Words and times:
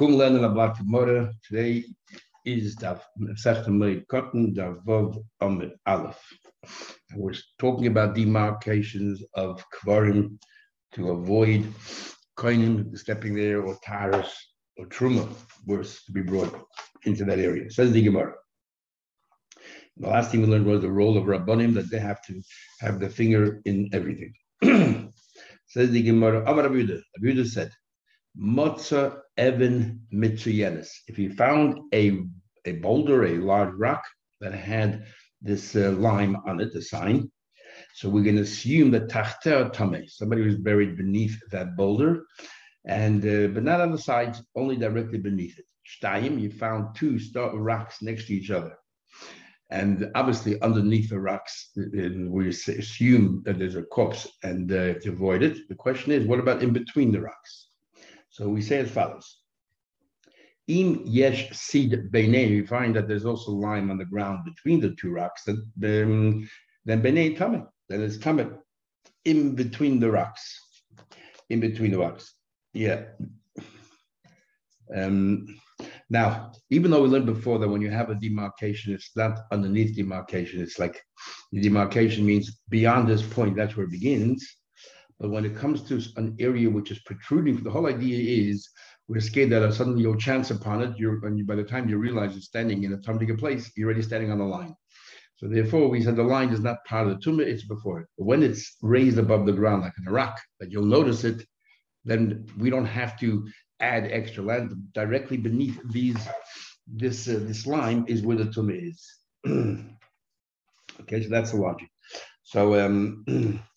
Kung 0.00 0.14
Lernen 0.16 0.50
about 0.50 0.78
tomorrow. 0.78 1.30
Today 1.46 1.84
is 2.46 2.74
the 2.76 2.98
Sechta 3.36 4.08
Cotton, 4.08 4.54
the 4.54 4.80
Vav 4.86 5.22
Amid 5.42 5.72
Aleph. 5.84 6.18
We're 7.14 7.34
talking 7.58 7.86
about 7.86 8.14
demarcations 8.14 9.22
of 9.34 9.62
Kvarim 9.74 10.38
to 10.92 11.10
avoid 11.10 11.70
koinim 12.38 12.96
stepping 12.96 13.34
there 13.34 13.60
or 13.60 13.76
taras 13.84 14.32
or 14.78 14.86
truma 14.86 15.28
worse 15.66 16.02
to 16.04 16.12
be 16.12 16.22
brought 16.22 16.66
into 17.04 17.26
that 17.26 17.38
area. 17.38 17.70
Says 17.70 17.92
the 17.92 18.00
Gemara. 18.00 18.32
The 19.98 20.08
last 20.08 20.30
thing 20.30 20.40
we 20.40 20.46
learned 20.46 20.64
was 20.64 20.80
the 20.80 20.90
role 20.90 21.18
of 21.18 21.24
Rabbanim 21.24 21.74
that 21.74 21.90
they 21.90 21.98
have 21.98 22.24
to 22.24 22.40
have 22.80 23.00
the 23.00 23.10
finger 23.10 23.60
in 23.66 23.90
everything. 23.92 24.32
Says 25.66 25.90
the 25.90 26.02
Gemara, 26.02 26.42
Amar 26.50 26.68
Abuda. 26.68 27.02
Abuda 27.18 27.46
said, 27.46 27.70
Motza 28.38 29.20
Evan 29.36 30.00
Mitsuyenis. 30.12 30.90
If 31.08 31.18
you 31.18 31.32
found 31.32 31.78
a, 31.92 32.20
a 32.64 32.72
boulder, 32.72 33.24
a 33.24 33.38
large 33.38 33.74
rock 33.74 34.02
that 34.40 34.54
had 34.54 35.04
this 35.42 35.74
uh, 35.76 35.92
lime 35.92 36.36
on 36.46 36.60
it, 36.60 36.72
the 36.72 36.82
sign, 36.82 37.30
so 37.94 38.08
we're 38.08 38.24
going 38.24 38.36
to 38.36 38.42
assume 38.42 38.90
that 38.92 39.08
Tachter 39.08 39.72
Tame, 39.72 40.06
somebody 40.06 40.42
was 40.42 40.56
buried 40.56 40.96
beneath 40.96 41.38
that 41.50 41.76
boulder, 41.76 42.24
and 42.86 43.24
uh, 43.24 43.48
but 43.48 43.62
not 43.62 43.80
on 43.80 43.92
the 43.92 43.98
sides, 43.98 44.42
only 44.54 44.76
directly 44.76 45.18
beneath 45.18 45.58
it. 45.58 45.64
Shtayim, 45.86 46.40
you 46.40 46.50
found 46.50 46.94
two 46.94 47.18
rocks 47.54 48.02
next 48.02 48.26
to 48.26 48.34
each 48.34 48.50
other. 48.50 48.76
And 49.70 50.10
obviously, 50.14 50.60
underneath 50.62 51.10
the 51.10 51.20
rocks, 51.20 51.70
we 51.76 52.48
assume 52.48 53.42
that 53.44 53.58
there's 53.58 53.76
a 53.76 53.82
corpse 53.82 54.28
and 54.42 54.70
uh, 54.72 54.94
to 54.94 55.10
avoid 55.10 55.42
it. 55.42 55.68
The 55.68 55.76
question 55.76 56.12
is, 56.12 56.26
what 56.26 56.40
about 56.40 56.62
in 56.62 56.72
between 56.72 57.12
the 57.12 57.20
rocks? 57.20 57.69
So 58.30 58.48
we 58.48 58.62
say 58.62 58.78
as 58.78 58.90
follows. 58.90 59.38
Im 60.68 61.02
yesh 61.04 61.50
Sid 61.52 62.12
beinei, 62.12 62.48
we 62.48 62.66
find 62.66 62.94
that 62.94 63.08
there's 63.08 63.26
also 63.26 63.50
lime 63.50 63.90
on 63.90 63.98
the 63.98 64.04
ground 64.04 64.44
between 64.44 64.80
the 64.80 64.94
two 64.94 65.10
rocks, 65.10 65.42
then, 65.44 66.04
um, 66.04 66.48
then 66.84 67.02
beinei 67.02 67.36
tamid, 67.36 67.66
then 67.88 68.02
it's 68.02 68.18
tamid 68.18 68.56
in 69.24 69.54
between 69.56 69.98
the 69.98 70.10
rocks, 70.10 70.58
in 71.48 71.60
between 71.60 71.90
the 71.90 71.98
rocks. 71.98 72.34
Yeah. 72.72 73.02
Um, 74.94 75.46
now, 76.08 76.52
even 76.70 76.90
though 76.90 77.02
we 77.02 77.08
learned 77.08 77.26
before 77.26 77.58
that 77.58 77.68
when 77.68 77.82
you 77.82 77.90
have 77.90 78.10
a 78.10 78.14
demarcation, 78.14 78.92
it's 78.92 79.10
not 79.16 79.40
underneath 79.52 79.96
demarcation. 79.96 80.60
It's 80.60 80.78
like 80.78 81.00
the 81.52 81.60
demarcation 81.60 82.24
means 82.24 82.60
beyond 82.68 83.08
this 83.08 83.22
point, 83.22 83.56
that's 83.56 83.76
where 83.76 83.86
it 83.86 83.92
begins. 83.92 84.56
But 85.20 85.30
when 85.30 85.44
it 85.44 85.54
comes 85.54 85.82
to 85.82 86.00
an 86.16 86.34
area 86.40 86.70
which 86.70 86.90
is 86.90 86.98
protruding, 87.00 87.62
the 87.62 87.70
whole 87.70 87.86
idea 87.86 88.48
is 88.48 88.68
we're 89.06 89.20
scared 89.20 89.50
that 89.50 89.74
suddenly 89.74 90.02
you'll 90.02 90.16
chance 90.16 90.50
upon 90.50 90.80
it. 90.82 90.96
You're, 90.96 91.24
and 91.26 91.46
by 91.46 91.56
the 91.56 91.62
time 91.62 91.88
you 91.88 91.98
realize 91.98 92.32
you're 92.32 92.40
standing 92.40 92.84
in 92.84 92.94
a 92.94 92.96
tumble 92.96 93.36
place, 93.36 93.70
you're 93.76 93.88
already 93.88 94.02
standing 94.02 94.32
on 94.32 94.38
the 94.38 94.44
line. 94.44 94.74
So 95.36 95.46
therefore, 95.48 95.88
we 95.88 96.02
said 96.02 96.16
the 96.16 96.22
line 96.22 96.50
is 96.50 96.60
not 96.60 96.84
part 96.86 97.06
of 97.06 97.14
the 97.14 97.30
tumah; 97.30 97.46
it's 97.46 97.66
before 97.66 98.00
it. 98.00 98.06
But 98.16 98.24
when 98.24 98.42
it's 98.42 98.76
raised 98.82 99.18
above 99.18 99.46
the 99.46 99.52
ground, 99.52 99.82
like 99.82 99.92
in 99.98 100.08
a 100.08 100.12
rock, 100.12 100.38
that 100.58 100.70
you'll 100.70 100.84
notice 100.84 101.24
it, 101.24 101.42
then 102.04 102.46
we 102.58 102.70
don't 102.70 102.86
have 102.86 103.18
to 103.20 103.46
add 103.80 104.04
extra 104.10 104.42
land 104.42 104.72
directly 104.92 105.36
beneath 105.36 105.78
these. 105.90 106.18
This 106.86 107.28
uh, 107.28 107.40
this 107.42 107.66
line 107.66 108.04
is 108.08 108.22
where 108.22 108.36
the 108.36 108.44
tumah 108.44 108.90
is. 108.90 109.16
okay, 111.00 111.22
so 111.22 111.28
that's 111.28 111.52
the 111.52 111.58
logic. 111.58 111.88
So 112.42 112.78
um, 112.78 113.24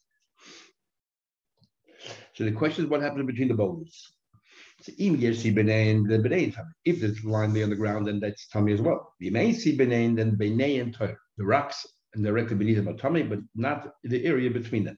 So 2.36 2.44
the 2.44 2.52
question 2.52 2.84
is 2.86 2.90
what 2.90 3.02
happens 3.02 3.26
between 3.26 3.48
the 3.48 3.54
bones? 3.54 4.14
So 4.82 4.92
if 4.98 5.22
there's 7.00 7.24
a 7.24 7.28
line 7.28 7.54
there 7.54 7.64
on 7.64 7.70
the 7.70 7.76
ground, 7.76 8.08
then 8.08 8.20
that's 8.20 8.48
tummy 8.48 8.74
as 8.74 8.82
well. 8.82 9.14
The 9.20 9.30
then 9.30 9.56
Benay 10.36 10.82
and 10.82 10.94
the 11.38 11.46
rocks 11.46 11.86
and 12.14 12.24
directly 12.24 12.56
beneath 12.56 12.78
them 12.78 12.90
are 12.90 12.98
tummy, 12.98 13.24
but 13.24 13.40
not 13.56 13.94
the 14.04 14.26
area 14.26 14.50
between 14.50 14.84
them. 14.84 14.98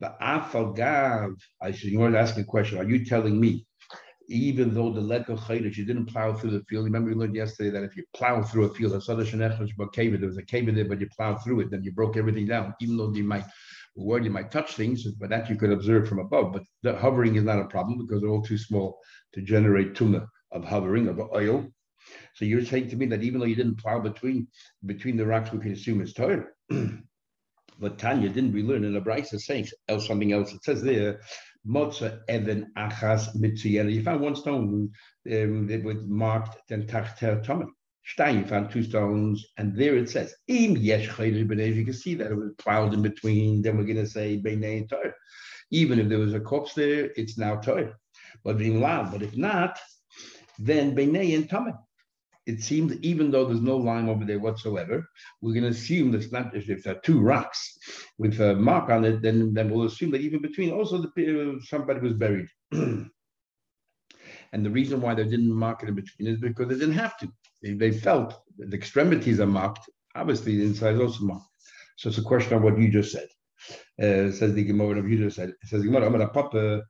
But 0.00 0.18
The 0.18 0.24
afagav, 0.24 1.34
I 1.60 1.72
should 1.72 1.90
you 1.90 1.98
want 1.98 2.14
to 2.14 2.20
ask 2.20 2.36
a 2.38 2.44
question. 2.44 2.78
Are 2.78 2.88
you 2.88 3.04
telling 3.04 3.40
me, 3.40 3.66
even 4.28 4.74
though 4.74 4.92
the 4.92 5.00
lekach 5.00 5.38
chaydish, 5.40 5.76
you 5.76 5.84
didn't 5.84 6.06
plow 6.06 6.32
through 6.32 6.50
the 6.50 6.64
field? 6.68 6.84
Remember 6.84 7.10
we 7.10 7.16
learned 7.16 7.34
yesterday 7.34 7.70
that 7.70 7.84
if 7.84 7.96
you 7.96 8.04
plow 8.14 8.42
through 8.42 8.64
a 8.64 8.74
field, 8.74 8.92
there 8.92 8.98
was 8.98 9.08
a 10.38 10.42
cave 10.42 10.74
there, 10.74 10.84
but 10.84 11.00
you 11.00 11.08
plowed 11.16 11.42
through 11.42 11.60
it, 11.60 11.70
then 11.70 11.82
you 11.82 11.92
broke 11.92 12.16
everything 12.16 12.46
down, 12.46 12.74
even 12.80 12.96
though 12.96 13.12
you 13.12 13.24
might 13.24 13.44
word 13.96 14.24
you 14.24 14.30
might 14.30 14.50
touch 14.50 14.74
things, 14.74 15.04
but 15.12 15.30
that 15.30 15.48
you 15.50 15.56
could 15.56 15.70
observe 15.70 16.08
from 16.08 16.18
above. 16.18 16.52
But 16.52 16.62
the 16.82 16.96
hovering 16.96 17.36
is 17.36 17.44
not 17.44 17.60
a 17.60 17.66
problem 17.66 17.98
because 17.98 18.20
they're 18.20 18.30
all 18.30 18.42
too 18.42 18.58
small 18.58 18.98
to 19.34 19.42
generate 19.42 19.94
tuna 19.94 20.26
of 20.52 20.64
hovering 20.64 21.08
of 21.08 21.20
oil. 21.20 21.66
So 22.34 22.44
you're 22.44 22.64
saying 22.64 22.90
to 22.90 22.96
me 22.96 23.06
that 23.06 23.22
even 23.22 23.40
though 23.40 23.46
you 23.46 23.56
didn't 23.56 23.78
plow 23.78 24.00
between 24.00 24.48
between 24.86 25.16
the 25.16 25.26
rocks, 25.26 25.52
we 25.52 25.58
can 25.58 25.72
assume 25.72 26.00
it's 26.00 26.12
Torah. 26.12 26.46
but 27.80 27.98
Tanya 27.98 28.28
didn't 28.28 28.52
we 28.52 28.62
learn 28.62 28.84
in 28.84 28.94
the 28.94 29.00
Braisa 29.00 29.38
saying 29.38 29.68
else 29.88 30.06
something 30.06 30.32
else? 30.32 30.52
It 30.52 30.64
says 30.64 30.82
there, 30.82 31.20
Motza 31.66 32.20
Evan 32.28 32.72
Achas 32.76 33.36
Mitziyana. 33.36 33.92
You 33.92 34.02
found 34.02 34.20
one 34.20 34.36
stone 34.36 34.90
um, 35.30 35.66
that 35.66 35.82
was 35.84 35.98
marked 36.06 36.56
then 36.68 36.86
Tachter 36.86 37.42
Tomah. 37.42 37.66
Stein 38.08 38.46
found 38.46 38.70
two 38.70 38.82
stones, 38.82 39.46
and 39.58 39.76
there 39.76 39.96
it 39.96 40.08
says, 40.08 40.34
Im 40.46 40.76
yesh 40.76 41.06
You 41.18 41.84
can 41.84 41.92
see 41.92 42.14
that 42.14 42.30
it 42.30 42.34
was 42.34 42.52
plowed 42.56 42.94
in 42.94 43.02
between. 43.02 43.60
Then 43.60 43.76
we're 43.76 43.84
going 43.84 43.96
to 43.96 44.06
say. 44.06 44.42
Even 45.70 45.98
if 45.98 46.08
there 46.08 46.18
was 46.18 46.32
a 46.32 46.40
corpse 46.40 46.72
there, 46.72 47.10
it's 47.16 47.36
now 47.36 47.56
Torah. 47.56 47.94
But. 48.44 48.58
But 48.58 49.22
if 49.22 49.36
not, 49.36 49.78
then 50.58 50.96
Beinei 50.96 51.34
and 51.34 51.48
Tameh. 51.48 51.76
It 52.46 52.62
seems 52.62 52.96
even 53.02 53.30
though 53.30 53.44
there's 53.44 53.60
no 53.60 53.76
line 53.76 54.08
over 54.08 54.24
there 54.24 54.38
whatsoever, 54.38 55.06
we're 55.42 55.52
going 55.52 55.70
to 55.70 55.78
assume 55.78 56.10
that 56.12 56.32
not 56.32 56.56
if, 56.56 56.70
if 56.70 56.82
there 56.82 56.96
are 56.96 57.00
two 57.00 57.20
rocks 57.20 57.76
with 58.16 58.40
a 58.40 58.54
mark 58.54 58.88
on 58.88 59.04
it, 59.04 59.20
then, 59.20 59.52
then 59.52 59.68
we'll 59.68 59.84
assume 59.84 60.12
that 60.12 60.22
even 60.22 60.40
between 60.40 60.70
also 60.72 60.96
the, 61.02 61.10
uh, 61.10 61.62
somebody 61.62 62.00
was 62.00 62.14
buried. 62.14 62.48
and 62.72 63.10
the 64.52 64.70
reason 64.70 65.02
why 65.02 65.14
they 65.14 65.24
didn't 65.24 65.52
mark 65.52 65.82
it 65.82 65.90
in 65.90 65.94
between 65.94 66.26
is 66.26 66.40
because 66.40 66.68
they 66.68 66.78
didn't 66.78 66.94
have 66.94 67.18
to. 67.18 67.30
They, 67.62 67.74
they 67.74 67.90
felt 67.92 68.34
the 68.58 68.76
extremities 68.76 69.40
are 69.40 69.46
marked. 69.46 69.88
Obviously, 70.14 70.56
the 70.56 70.64
inside 70.64 70.94
is 70.94 71.00
also 71.00 71.24
marked. 71.24 71.46
So 71.96 72.08
it's 72.08 72.18
a 72.18 72.22
question 72.22 72.54
of 72.54 72.62
what 72.62 72.78
you 72.78 72.88
just 72.90 73.12
said. 73.12 73.28
Uh, 74.00 74.30
says 74.30 74.54
the 74.54 74.64
Gemara 74.64 74.98
of 74.98 75.08
you 75.08 75.18
just 75.18 75.36
said. 75.36 75.50
It 75.50 75.68
says 75.68 75.82
Gemara, 75.82 76.06
I'm 76.06 76.12
gonna 76.12 76.28
pop 76.28 76.54
a 76.54 76.82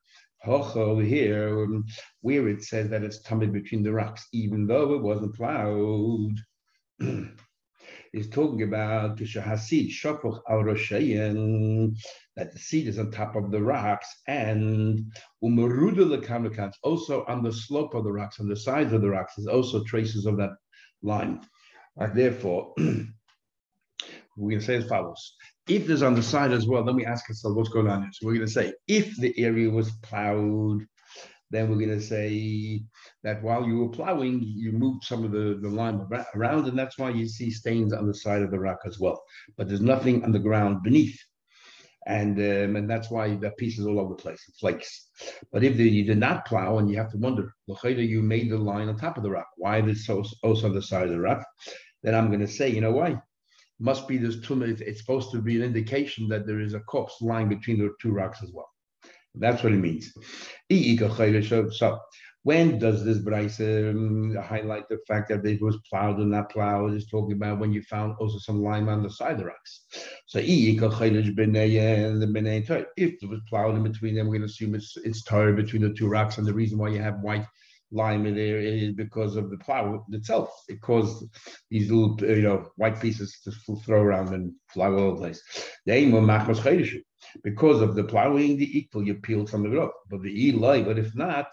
hoch 0.42 0.76
over 0.76 1.02
here 1.02 1.64
um, 1.64 1.84
where 2.20 2.48
it 2.48 2.62
says 2.62 2.90
that 2.90 3.02
it's 3.02 3.22
tumbled 3.22 3.52
between 3.52 3.82
the 3.82 3.92
rocks, 3.92 4.28
even 4.32 4.66
though 4.66 4.94
it 4.94 5.02
wasn't 5.02 5.34
plowed. 5.34 6.38
is 8.12 8.28
talking 8.30 8.62
about 8.62 9.18
Kishahasid 9.18 9.90
Shapuch 9.90 10.40
al 10.48 10.64
that 12.38 12.52
the 12.52 12.58
seed 12.58 12.86
is 12.86 13.00
on 13.00 13.10
top 13.10 13.34
of 13.34 13.50
the 13.50 13.60
rocks, 13.60 14.06
and 14.28 15.12
Umaruda 15.42 16.72
also 16.84 17.24
on 17.26 17.42
the 17.42 17.52
slope 17.52 17.94
of 17.94 18.04
the 18.04 18.12
rocks, 18.12 18.38
on 18.38 18.48
the 18.48 18.56
sides 18.56 18.92
of 18.92 19.02
the 19.02 19.10
rocks, 19.10 19.34
there's 19.36 19.48
also 19.48 19.82
traces 19.82 20.24
of 20.24 20.36
that 20.36 20.52
line. 21.02 21.40
Right, 21.96 22.14
therefore, 22.14 22.74
we're 22.78 24.50
going 24.50 24.60
to 24.60 24.64
say 24.64 24.76
as 24.76 24.86
follows. 24.86 25.34
If 25.68 25.88
there's 25.88 26.02
on 26.02 26.14
the 26.14 26.22
side 26.22 26.52
as 26.52 26.68
well, 26.68 26.84
then 26.84 26.94
we 26.94 27.04
ask 27.04 27.28
ourselves 27.28 27.56
what's 27.56 27.70
going 27.70 27.88
on 27.88 28.02
here. 28.02 28.10
So 28.12 28.26
we're 28.26 28.34
going 28.34 28.46
to 28.46 28.52
say 28.52 28.72
if 28.86 29.16
the 29.16 29.36
area 29.36 29.68
was 29.68 29.90
plowed, 30.02 30.86
then 31.50 31.68
we're 31.68 31.84
going 31.84 31.98
to 31.98 32.00
say 32.00 32.84
that 33.24 33.42
while 33.42 33.66
you 33.66 33.78
were 33.78 33.88
plowing, 33.88 34.40
you 34.44 34.70
moved 34.70 35.02
some 35.02 35.24
of 35.24 35.32
the, 35.32 35.58
the 35.60 35.68
lime 35.68 36.08
around, 36.36 36.68
and 36.68 36.78
that's 36.78 36.98
why 36.98 37.10
you 37.10 37.26
see 37.26 37.50
stains 37.50 37.92
on 37.92 38.06
the 38.06 38.14
side 38.14 38.42
of 38.42 38.52
the 38.52 38.60
rock 38.60 38.78
as 38.86 39.00
well. 39.00 39.20
But 39.56 39.66
there's 39.66 39.80
nothing 39.80 40.22
on 40.22 40.30
the 40.30 40.38
ground 40.38 40.84
beneath. 40.84 41.18
And 42.08 42.38
um, 42.38 42.76
and 42.76 42.88
that's 42.88 43.10
why 43.10 43.36
the 43.36 43.50
piece 43.50 43.78
is 43.78 43.86
all 43.86 44.00
over 44.00 44.14
the 44.14 44.22
place, 44.22 44.42
it 44.48 44.54
flakes. 44.58 45.08
But 45.52 45.62
if 45.62 45.76
the, 45.76 45.84
you 45.84 46.04
did 46.04 46.18
not 46.18 46.46
plow, 46.46 46.78
and 46.78 46.90
you 46.90 46.96
have 46.96 47.10
to 47.12 47.18
wonder, 47.18 47.52
you 47.66 48.22
made 48.22 48.50
the 48.50 48.56
line 48.56 48.88
on 48.88 48.96
top 48.96 49.18
of 49.18 49.22
the 49.22 49.30
rock. 49.30 49.48
Why 49.58 49.82
is 49.82 50.08
it 50.08 50.26
also 50.42 50.66
on 50.66 50.74
the 50.74 50.80
side 50.80 51.04
of 51.04 51.10
the 51.10 51.20
rock? 51.20 51.44
Then 52.02 52.14
I'm 52.14 52.28
going 52.28 52.40
to 52.40 52.48
say, 52.48 52.70
you 52.70 52.80
know 52.80 52.92
why? 52.92 53.20
Must 53.78 54.08
be 54.08 54.16
this 54.16 54.40
tumor. 54.40 54.66
It's 54.66 55.00
supposed 55.00 55.30
to 55.32 55.42
be 55.42 55.56
an 55.56 55.62
indication 55.62 56.28
that 56.28 56.46
there 56.46 56.60
is 56.60 56.72
a 56.72 56.80
corpse 56.80 57.16
lying 57.20 57.50
between 57.50 57.78
the 57.78 57.92
two 58.00 58.12
rocks 58.12 58.42
as 58.42 58.50
well. 58.54 58.70
That's 59.34 59.62
what 59.62 59.74
it 59.74 59.76
means. 59.76 60.12
So 61.78 61.98
when 62.48 62.78
does 62.78 63.04
this 63.04 63.18
Bryce 63.18 63.58
highlight 63.58 64.88
the 64.88 64.98
fact 65.06 65.28
that 65.28 65.44
it 65.44 65.60
was 65.60 65.76
plowed 65.86 66.18
or 66.18 66.24
not 66.24 66.50
plowed? 66.50 66.94
It's 66.94 67.04
talking 67.04 67.34
about 67.34 67.58
when 67.58 67.74
you 67.74 67.82
found 67.82 68.16
also 68.18 68.38
some 68.38 68.62
lime 68.62 68.88
on 68.88 69.02
the 69.02 69.10
side 69.10 69.32
of 69.32 69.38
the 69.40 69.44
rocks. 69.44 69.84
So 70.24 70.38
if 70.38 70.46
it 73.22 73.28
was 73.28 73.40
plowed 73.50 73.74
in 73.74 73.82
between 73.82 74.14
them, 74.14 74.28
we're 74.28 74.38
going 74.38 74.40
to 74.40 74.46
assume 74.46 74.74
it's 74.74 74.96
it's 74.96 75.24
tired 75.24 75.56
between 75.56 75.82
the 75.82 75.92
two 75.92 76.08
rocks. 76.08 76.38
And 76.38 76.46
the 76.46 76.54
reason 76.54 76.78
why 76.78 76.88
you 76.88 77.02
have 77.02 77.20
white 77.20 77.44
lime 77.92 78.24
in 78.24 78.34
there 78.34 78.60
is 78.60 78.94
because 78.94 79.36
of 79.36 79.50
the 79.50 79.58
plow 79.58 80.06
itself. 80.10 80.48
It 80.68 80.80
caused 80.80 81.24
these 81.70 81.90
little, 81.90 82.16
you 82.18 82.40
know, 82.40 82.70
white 82.76 82.98
pieces 82.98 83.40
to 83.44 83.52
throw 83.84 84.00
around 84.00 84.32
and 84.32 84.54
fly 84.72 84.86
all 84.86 85.00
over 85.00 85.16
the 85.16 85.20
place. 85.20 85.42
Because 87.42 87.80
of 87.80 87.94
the 87.94 88.04
plowing, 88.04 88.56
the 88.56 88.78
equal, 88.78 89.02
you 89.02 89.14
peel 89.14 89.46
some 89.46 89.64
of 89.64 89.72
it. 89.72 89.90
But 90.10 90.22
the 90.22 90.50
Eloi, 90.50 90.82
but 90.82 90.98
if 90.98 91.14
not, 91.14 91.48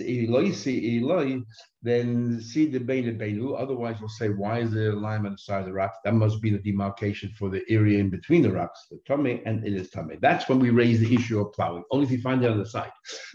Eloi, 0.00 0.50
see 0.52 0.98
Eloi, 0.98 1.40
then 1.82 2.40
see 2.40 2.66
the 2.66 2.78
Bein 2.78 3.18
Beinu. 3.18 3.60
Otherwise, 3.60 4.00
we'll 4.00 4.08
say, 4.08 4.28
why 4.28 4.60
is 4.60 4.72
there 4.72 4.90
a 4.90 4.96
line 4.98 5.24
on 5.24 5.32
the 5.32 5.38
side 5.38 5.60
of 5.60 5.66
the 5.66 5.72
rock? 5.72 5.94
That 6.04 6.14
must 6.14 6.42
be 6.42 6.50
the 6.50 6.58
demarcation 6.58 7.30
for 7.38 7.48
the 7.48 7.62
area 7.68 7.98
in 7.98 8.10
between 8.10 8.42
the 8.42 8.52
rocks, 8.52 8.86
the 8.90 8.98
Tame 9.06 9.40
and 9.46 9.66
it 9.66 9.74
is 9.74 9.90
Tame. 9.90 10.18
That's 10.20 10.48
when 10.48 10.58
we 10.58 10.70
raise 10.70 11.00
the 11.00 11.14
issue 11.14 11.40
of 11.40 11.52
plowing, 11.52 11.84
only 11.90 12.06
if 12.06 12.12
you 12.12 12.20
find 12.20 12.44
it 12.44 12.50
on 12.50 12.58
the 12.58 12.66
side. 12.66 12.90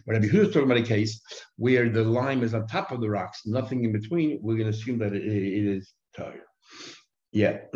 But 0.05 0.23
if 0.23 0.33
you're 0.33 0.45
talking 0.45 0.63
about 0.63 0.77
a 0.77 0.83
case 0.83 1.21
where 1.55 1.89
the 1.89 2.03
lime 2.03 2.43
is 2.43 2.53
on 2.53 2.67
top 2.67 2.91
of 2.91 3.01
the 3.01 3.09
rocks, 3.09 3.41
nothing 3.45 3.85
in 3.85 3.91
between, 3.91 4.39
we're 4.41 4.57
going 4.57 4.71
to 4.71 4.77
assume 4.77 4.99
that 4.99 5.13
it, 5.13 5.23
it 5.23 5.65
is 5.65 5.93
Tire. 6.15 6.43
Yeah. 7.31 7.59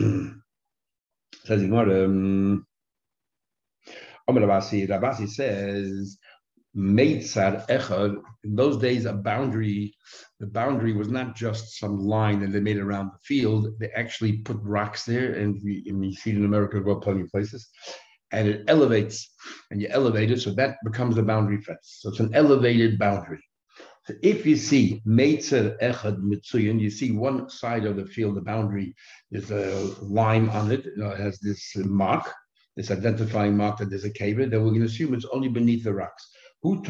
Says 1.46 1.64
um, 1.64 2.66
um, 4.28 4.36
Rabasi, 4.36 4.88
Rabasi 4.88 5.30
says, 5.30 6.18
Meitzar 6.76 7.66
Echad, 7.68 8.22
in 8.44 8.56
those 8.56 8.78
days, 8.78 9.06
a 9.06 9.14
boundary, 9.14 9.96
the 10.40 10.48
boundary 10.48 10.94
was 10.94 11.10
not 11.10 11.36
just 11.36 11.80
some 11.80 12.00
line 12.00 12.42
that 12.42 12.52
they 12.52 12.60
made 12.60 12.78
around 12.78 13.08
the 13.08 13.20
field. 13.24 13.70
They 13.80 13.90
actually 13.92 14.40
put 14.40 14.58
rocks 14.62 15.06
there, 15.06 15.34
and 15.34 15.62
we, 15.64 15.84
and 15.88 16.00
we 16.00 16.14
see 16.14 16.32
it 16.32 16.38
in 16.38 16.46
America 16.46 16.82
well, 16.84 17.00
plenty 17.00 17.22
of 17.22 17.32
places. 17.32 17.70
And 18.32 18.48
it 18.48 18.66
elevates, 18.68 19.34
and 19.72 19.82
you 19.82 19.88
elevate 19.90 20.32
it, 20.32 20.42
so 20.42 20.52
that 20.56 20.76
becomes 20.84 21.16
the 21.16 21.24
boundary 21.24 21.62
fence. 21.62 22.00
So 22.02 22.10
it's 22.10 22.20
an 22.20 22.36
elevated 22.36 23.00
boundary. 23.00 23.42
So 24.06 24.14
if 24.22 24.46
you 24.46 24.58
see 24.58 25.02
Meitzer 25.08 25.80
Echad 25.82 26.18
Mitsuyan, 26.22 26.80
you 26.80 26.90
see 26.90 27.12
one 27.12 27.50
side 27.50 27.86
of 27.86 27.96
the 27.96 28.06
field, 28.06 28.36
the 28.36 28.42
boundary, 28.42 28.94
there's 29.32 29.50
a 29.52 29.96
line 30.02 30.50
on 30.50 30.72
it, 30.72 30.86
you 30.86 30.98
know, 30.98 31.12
it 31.12 31.20
has 31.20 31.40
this 31.40 31.76
mark, 31.78 32.32
this 32.76 32.92
identifying 32.92 33.56
mark 33.56 33.78
that 33.78 33.90
there's 33.90 34.06
a 34.06 34.10
cave, 34.10 34.38
then 34.38 34.52
we're 34.52 34.70
going 34.70 34.82
to 34.82 34.86
assume 34.86 35.14
it's 35.14 35.26
only 35.32 35.48
beneath 35.48 35.84
the 35.84 35.94
rocks. 35.94 36.30
Again, 36.64 36.84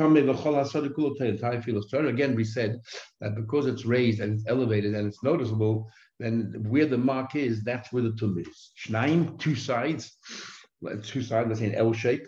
we 2.35 2.43
said 2.43 2.79
that 3.19 3.35
because 3.35 3.65
it's 3.65 3.85
raised 3.85 4.21
and 4.21 4.33
it's 4.33 4.45
elevated 4.47 4.95
and 4.95 5.07
it's 5.07 5.21
noticeable, 5.21 5.89
then 6.19 6.63
where 6.69 6.85
the 6.85 6.97
mark 6.97 7.35
is, 7.35 7.61
that's 7.63 7.91
where 7.91 8.03
the 8.03 8.13
tum 8.13 8.37
is. 8.37 8.71
Shnaim, 8.79 9.37
two 9.37 9.55
sides, 9.55 10.17
two 11.03 11.21
sides, 11.21 11.49
let's 11.49 11.59
say 11.59 11.67
an 11.67 11.75
L 11.75 11.91
shape. 11.91 12.25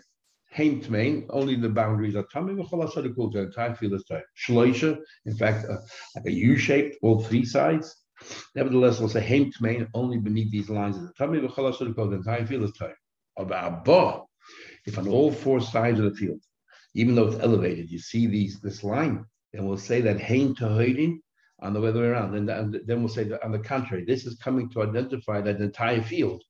Haim 0.50 1.26
only 1.30 1.56
the 1.56 1.68
boundaries 1.68 2.16
are 2.16 2.24
tummy, 2.32 2.54
the 2.54 3.40
entire 3.40 3.74
field 3.74 3.94
is. 3.94 4.04
Shloisha, 4.46 4.98
in 5.26 5.36
fact, 5.36 5.66
uh, 5.68 5.76
like 6.16 6.26
a 6.26 6.32
U 6.32 6.56
shape, 6.56 6.94
all 7.02 7.22
three 7.22 7.44
sides. 7.44 7.94
Nevertheless, 8.54 8.98
we'll 8.98 9.08
say 9.08 9.20
Haim 9.20 9.52
only 9.94 10.18
beneath 10.18 10.50
these 10.50 10.68
lines 10.68 10.96
is 10.96 11.06
the 11.06 11.12
tummy, 11.14 11.40
the 11.40 12.12
entire 12.12 12.46
field 12.46 12.64
is 12.64 12.72
tight. 13.38 13.66
About 13.66 14.26
if 14.86 14.98
on 14.98 15.08
all 15.08 15.30
four 15.30 15.60
sides 15.60 15.98
of 15.98 16.04
the 16.06 16.14
field, 16.16 16.40
even 16.94 17.14
though 17.14 17.28
it's 17.28 17.42
elevated, 17.42 17.90
you 17.90 17.98
see 17.98 18.26
these 18.26 18.60
this 18.60 18.82
line, 18.82 19.24
then 19.52 19.66
we'll 19.66 19.76
say 19.76 20.00
that 20.00 20.20
Haim 20.20 20.54
Tahoidin 20.54 21.18
on 21.60 21.72
the 21.72 21.82
other 21.82 22.00
way 22.00 22.06
around. 22.06 22.34
And 22.34 22.80
then 22.86 23.00
we'll 23.00 23.08
say 23.08 23.24
that 23.24 23.44
on 23.44 23.52
the 23.52 23.58
contrary, 23.58 24.04
this 24.04 24.26
is 24.26 24.36
coming 24.36 24.70
to 24.70 24.82
identify 24.82 25.40
that 25.40 25.58
the 25.58 25.64
entire 25.64 26.02
field 26.02 26.42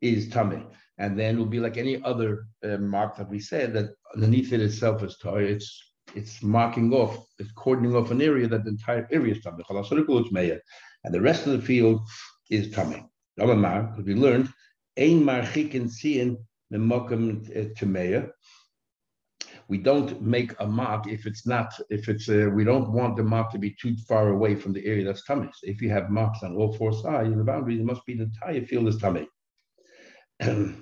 is 0.00 0.28
tummy 0.28 0.64
and 1.00 1.18
then 1.18 1.34
it 1.34 1.38
will 1.38 1.46
be 1.46 1.60
like 1.60 1.78
any 1.78 2.00
other 2.04 2.46
uh, 2.62 2.76
mark 2.76 3.16
that 3.16 3.28
we 3.28 3.40
said 3.40 3.72
that 3.72 3.94
underneath 4.14 4.52
it 4.52 4.60
itself 4.60 5.02
is 5.02 5.16
toy. 5.16 5.44
It's 5.44 5.82
it's 6.14 6.42
marking 6.42 6.92
off, 6.92 7.24
it's 7.38 7.52
cordoning 7.52 7.94
off 7.94 8.10
an 8.10 8.20
area 8.20 8.46
that 8.48 8.64
the 8.64 8.70
entire 8.70 9.08
area 9.10 9.34
is 9.34 9.42
tummy. 9.42 9.64
And 11.04 11.14
the 11.14 11.20
rest 11.20 11.46
of 11.46 11.52
the 11.52 11.62
field 11.62 12.00
is 12.50 12.70
tummy. 12.72 13.06
Because 13.36 14.04
we 14.04 14.14
learned 14.14 14.52
ein 14.98 15.24
memokim 16.72 17.74
tameya. 17.76 18.30
We 19.68 19.78
don't 19.78 20.20
make 20.20 20.52
a 20.58 20.66
mark 20.66 21.06
if 21.06 21.26
it's 21.26 21.46
not 21.46 21.72
if 21.90 22.08
it's 22.08 22.28
uh, 22.28 22.50
we 22.52 22.64
don't 22.64 22.92
want 22.92 23.16
the 23.16 23.22
mark 23.22 23.52
to 23.52 23.58
be 23.58 23.70
too 23.80 23.96
far 24.08 24.30
away 24.30 24.56
from 24.56 24.72
the 24.72 24.84
area 24.84 25.04
that's 25.04 25.24
tummy. 25.24 25.48
So 25.52 25.70
if 25.70 25.80
you 25.80 25.90
have 25.90 26.10
marks 26.10 26.42
on 26.42 26.56
all 26.56 26.72
four 26.72 26.92
sides, 26.92 27.30
of 27.30 27.38
the 27.38 27.44
boundary, 27.44 27.78
it 27.78 27.84
must 27.84 28.04
be 28.04 28.14
the 28.14 28.24
entire 28.24 28.64
field 28.64 28.88
is 28.88 28.98
tummy. 28.98 29.28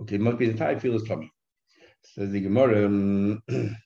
Okay, 0.00 0.14
it 0.14 0.22
must 0.22 0.38
be 0.38 0.46
the 0.46 0.52
entire 0.52 0.80
field 0.80 0.94
is 0.94 1.02
tummy. 1.06 1.30
Says 2.02 2.30
the 2.30 2.40
Gemara. 2.40 2.86
Um, 2.86 3.42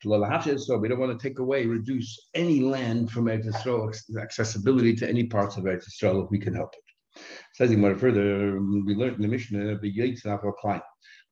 so 0.00 0.78
we 0.78 0.88
don't 0.88 1.00
want 1.00 1.18
to 1.18 1.28
take 1.28 1.40
away, 1.40 1.66
reduce 1.66 2.28
any 2.34 2.60
land 2.60 3.10
from 3.10 3.24
Eretz 3.24 3.46
Yisrael, 3.46 3.92
accessibility 4.22 4.94
to 4.94 5.08
any 5.08 5.24
parts 5.24 5.56
of 5.56 5.64
Eretz 5.64 5.84
Yisrael 5.88 6.24
if 6.24 6.30
we 6.30 6.38
can 6.38 6.54
help 6.54 6.72
it. 6.74 6.87
Says 7.54 7.70
the 7.70 7.76
Gemara 7.76 7.98
further, 7.98 8.60
we 8.60 8.94
learned 8.94 9.16
in 9.16 9.22
the 9.22 9.28
Mishnah, 9.28 9.78
the. 9.78 10.82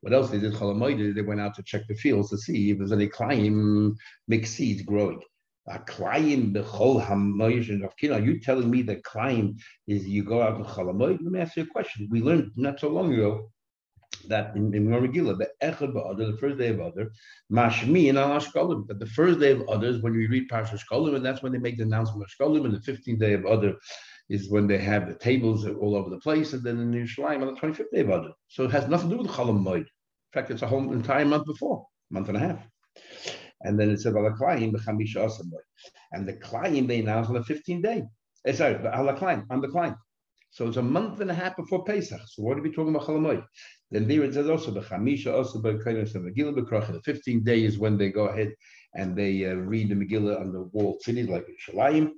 What 0.00 0.12
else 0.12 0.31
they 0.31 0.38
did? 0.38 1.15
They 1.15 1.23
went 1.23 1.41
out 1.41 1.55
to 1.55 1.62
check 1.62 1.83
the 1.88 1.94
fields 1.94 2.31
to 2.31 2.38
see 2.38 2.71
if 2.71 2.79
there's 2.79 2.93
any 2.93 3.09
Klein 3.09 3.97
mixed 4.29 4.55
seeds 4.55 4.83
growing. 4.83 5.21
A 5.69 5.81
climb, 5.81 6.53
the 6.53 6.62
Cholomoyde, 6.62 7.83
of 7.83 7.93
Are 8.12 8.21
you 8.21 8.38
telling 8.38 8.71
me 8.71 8.83
that 8.83 9.03
climb 9.03 9.56
is 9.88 10.06
you 10.06 10.23
go 10.23 10.41
out 10.41 10.59
to 10.59 10.65
Chalamoid? 10.65 11.19
Let 11.23 11.33
me 11.33 11.41
ask 11.41 11.56
you 11.56 11.65
a 11.65 11.67
question. 11.67 12.09
We 12.09 12.23
learned 12.23 12.53
not 12.56 12.79
so 12.79 12.88
long 12.88 13.12
ago 13.12 13.50
that 14.29 14.55
in, 14.55 14.73
in 14.75 14.87
Megillah, 14.87 15.38
the 15.38 15.49
Echad 15.62 15.93
Ba'adar, 15.93 16.33
the 16.33 16.38
first 16.38 16.59
day 16.59 16.69
of 16.69 16.79
Adar, 16.79 17.11
Mashmi 17.50 18.09
and 18.09 18.19
Al 18.19 18.41
Ashkolim, 18.41 18.87
that 18.87 18.99
the 18.99 19.06
first 19.06 19.41
day 19.41 19.61
of 19.69 19.85
is 19.85 20.03
when 20.03 20.12
we 20.12 20.27
read 20.27 20.49
Parsha 20.49 20.79
Shkolim, 20.79 21.17
and 21.17 21.25
that's 21.25 21.43
when 21.43 21.53
they 21.53 21.59
make 21.59 21.77
the 21.77 21.83
announcement 21.83 22.23
of 22.23 22.31
Shkolim, 22.31 22.65
and 22.65 22.75
the 22.75 22.93
15th 22.93 23.19
day 23.19 23.33
of 23.35 23.44
Adar 23.44 23.75
is 24.28 24.50
when 24.50 24.67
they 24.67 24.78
have 24.78 25.06
the 25.06 25.14
tables 25.14 25.67
all 25.67 25.94
over 25.94 26.11
the 26.11 26.19
place, 26.19 26.52
and 26.52 26.62
then 26.62 26.78
in 26.78 26.93
Yerushalayim 26.93 27.43
on 27.43 27.55
the 27.55 27.61
25th 27.61 27.90
day 27.93 28.00
of 28.00 28.08
Adar. 28.08 28.32
So 28.49 28.64
it 28.64 28.73
has 28.73 28.88
nothing 28.88 29.11
to 29.11 29.17
do 29.17 29.23
with 29.23 29.31
Chalamoid. 29.31 29.78
In 29.78 29.87
fact, 30.32 30.50
it's 30.50 30.62
a 30.62 30.67
whole 30.67 30.93
entire 30.93 31.25
month 31.25 31.46
before, 31.46 31.87
month 32.11 32.28
and 32.28 32.37
a 32.37 32.40
half. 32.40 32.67
And 33.62 33.78
then 33.78 33.90
it 33.90 34.00
said. 34.00 34.14
And 36.12 36.28
the 36.28 36.34
Klayim 36.34 36.88
they 36.88 37.00
announced 37.00 37.31
on 37.31 37.37
the 37.37 37.40
15th 37.40 37.82
day. 37.82 38.02
Eh, 38.46 38.52
sorry, 38.52 38.75
Alaklayim, 38.75 39.46
on 39.50 39.61
the 39.61 39.69
Klayim. 39.69 39.96
So 40.50 40.69
it's 40.69 40.76
a 40.76 40.82
month 40.82 41.20
and 41.20 41.31
a 41.31 41.34
half 41.34 41.56
before 41.56 41.84
Pesach. 41.84 42.20
So 42.26 42.43
what 42.43 42.58
are 42.58 42.62
we 42.62 42.73
talking 42.73 42.94
about 42.94 43.06
Chalamoy? 43.06 43.44
Then 43.90 44.08
there 44.08 44.25
it 44.25 44.34
says 44.34 44.49
also 44.49 44.73
kainos 44.73 46.14
and 46.14 46.34
Megillah 46.34 46.58
b'krach. 46.58 46.93
The 46.93 47.12
15th 47.12 47.44
day 47.44 47.64
is 47.64 47.78
when 47.78 47.96
they 47.96 48.11
go 48.11 48.26
ahead 48.26 48.52
and 48.94 49.17
they 49.17 49.44
uh, 49.44 49.55
read 49.55 49.90
the 49.90 49.94
Megillah 49.94 50.40
on 50.40 50.52
the 50.52 50.62
wall 50.73 50.99
cities 51.02 51.28
like 51.28 51.46
Shalayim 51.69 52.11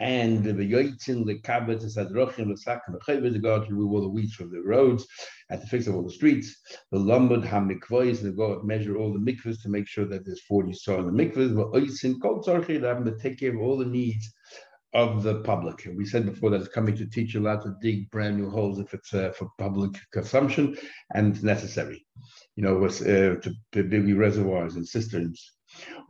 and 0.00 0.44
the 0.44 0.52
yoitzin 0.52 1.26
the 1.26 1.40
kabbat 1.40 1.82
is 1.82 1.98
at 1.98 2.08
rochim 2.10 2.48
the 2.48 2.54
sakim 2.54 2.92
the 2.92 3.00
chayvus 3.00 3.32
to 3.32 3.38
go 3.38 3.56
out 3.56 3.66
to 3.66 3.74
remove 3.74 4.02
the 4.02 4.08
weeds 4.08 4.34
from 4.34 4.50
the 4.50 4.60
roads 4.60 5.06
and 5.50 5.60
to 5.60 5.66
fix 5.66 5.88
up 5.88 5.94
all 5.94 6.04
the 6.04 6.10
streets. 6.10 6.56
The 6.92 6.98
lombard 6.98 7.42
hamikvais 7.42 8.20
they 8.20 8.30
go 8.30 8.52
out 8.52 8.64
measure 8.64 8.96
all 8.96 9.12
the 9.12 9.18
mikvahs 9.18 9.60
to 9.62 9.68
make 9.68 9.88
sure 9.88 10.04
that 10.06 10.24
there's 10.24 10.42
40 10.42 10.72
saw 10.72 10.98
in 10.98 11.06
the 11.06 11.24
mikvahs. 11.24 11.56
But 11.56 11.72
oitzin 11.72 12.20
kol 12.20 12.42
tzarchi 12.42 12.80
them 12.80 13.04
to 13.04 13.18
take 13.18 13.40
care 13.40 13.54
of 13.54 13.60
all 13.60 13.76
the 13.76 13.86
needs 13.86 14.32
of 14.94 15.22
the 15.22 15.40
public. 15.40 15.84
And 15.86 15.96
we 15.96 16.06
said 16.06 16.26
before 16.26 16.50
that 16.50 16.60
it's 16.60 16.68
coming 16.68 16.96
to 16.96 17.06
teach 17.06 17.34
you 17.34 17.46
how 17.46 17.56
to 17.56 17.74
dig 17.82 18.10
brand 18.10 18.38
new 18.38 18.50
holes 18.50 18.78
if 18.78 18.94
it's 18.94 19.12
uh, 19.12 19.32
for 19.32 19.48
public 19.58 19.92
consumption 20.12 20.76
and 21.14 21.42
necessary. 21.42 22.06
You 22.56 22.62
know, 22.64 22.78
with, 22.78 23.02
uh, 23.02 23.36
to, 23.40 23.52
to 23.72 23.84
big 23.84 24.16
reservoirs 24.16 24.76
and 24.76 24.86
cisterns 24.86 25.57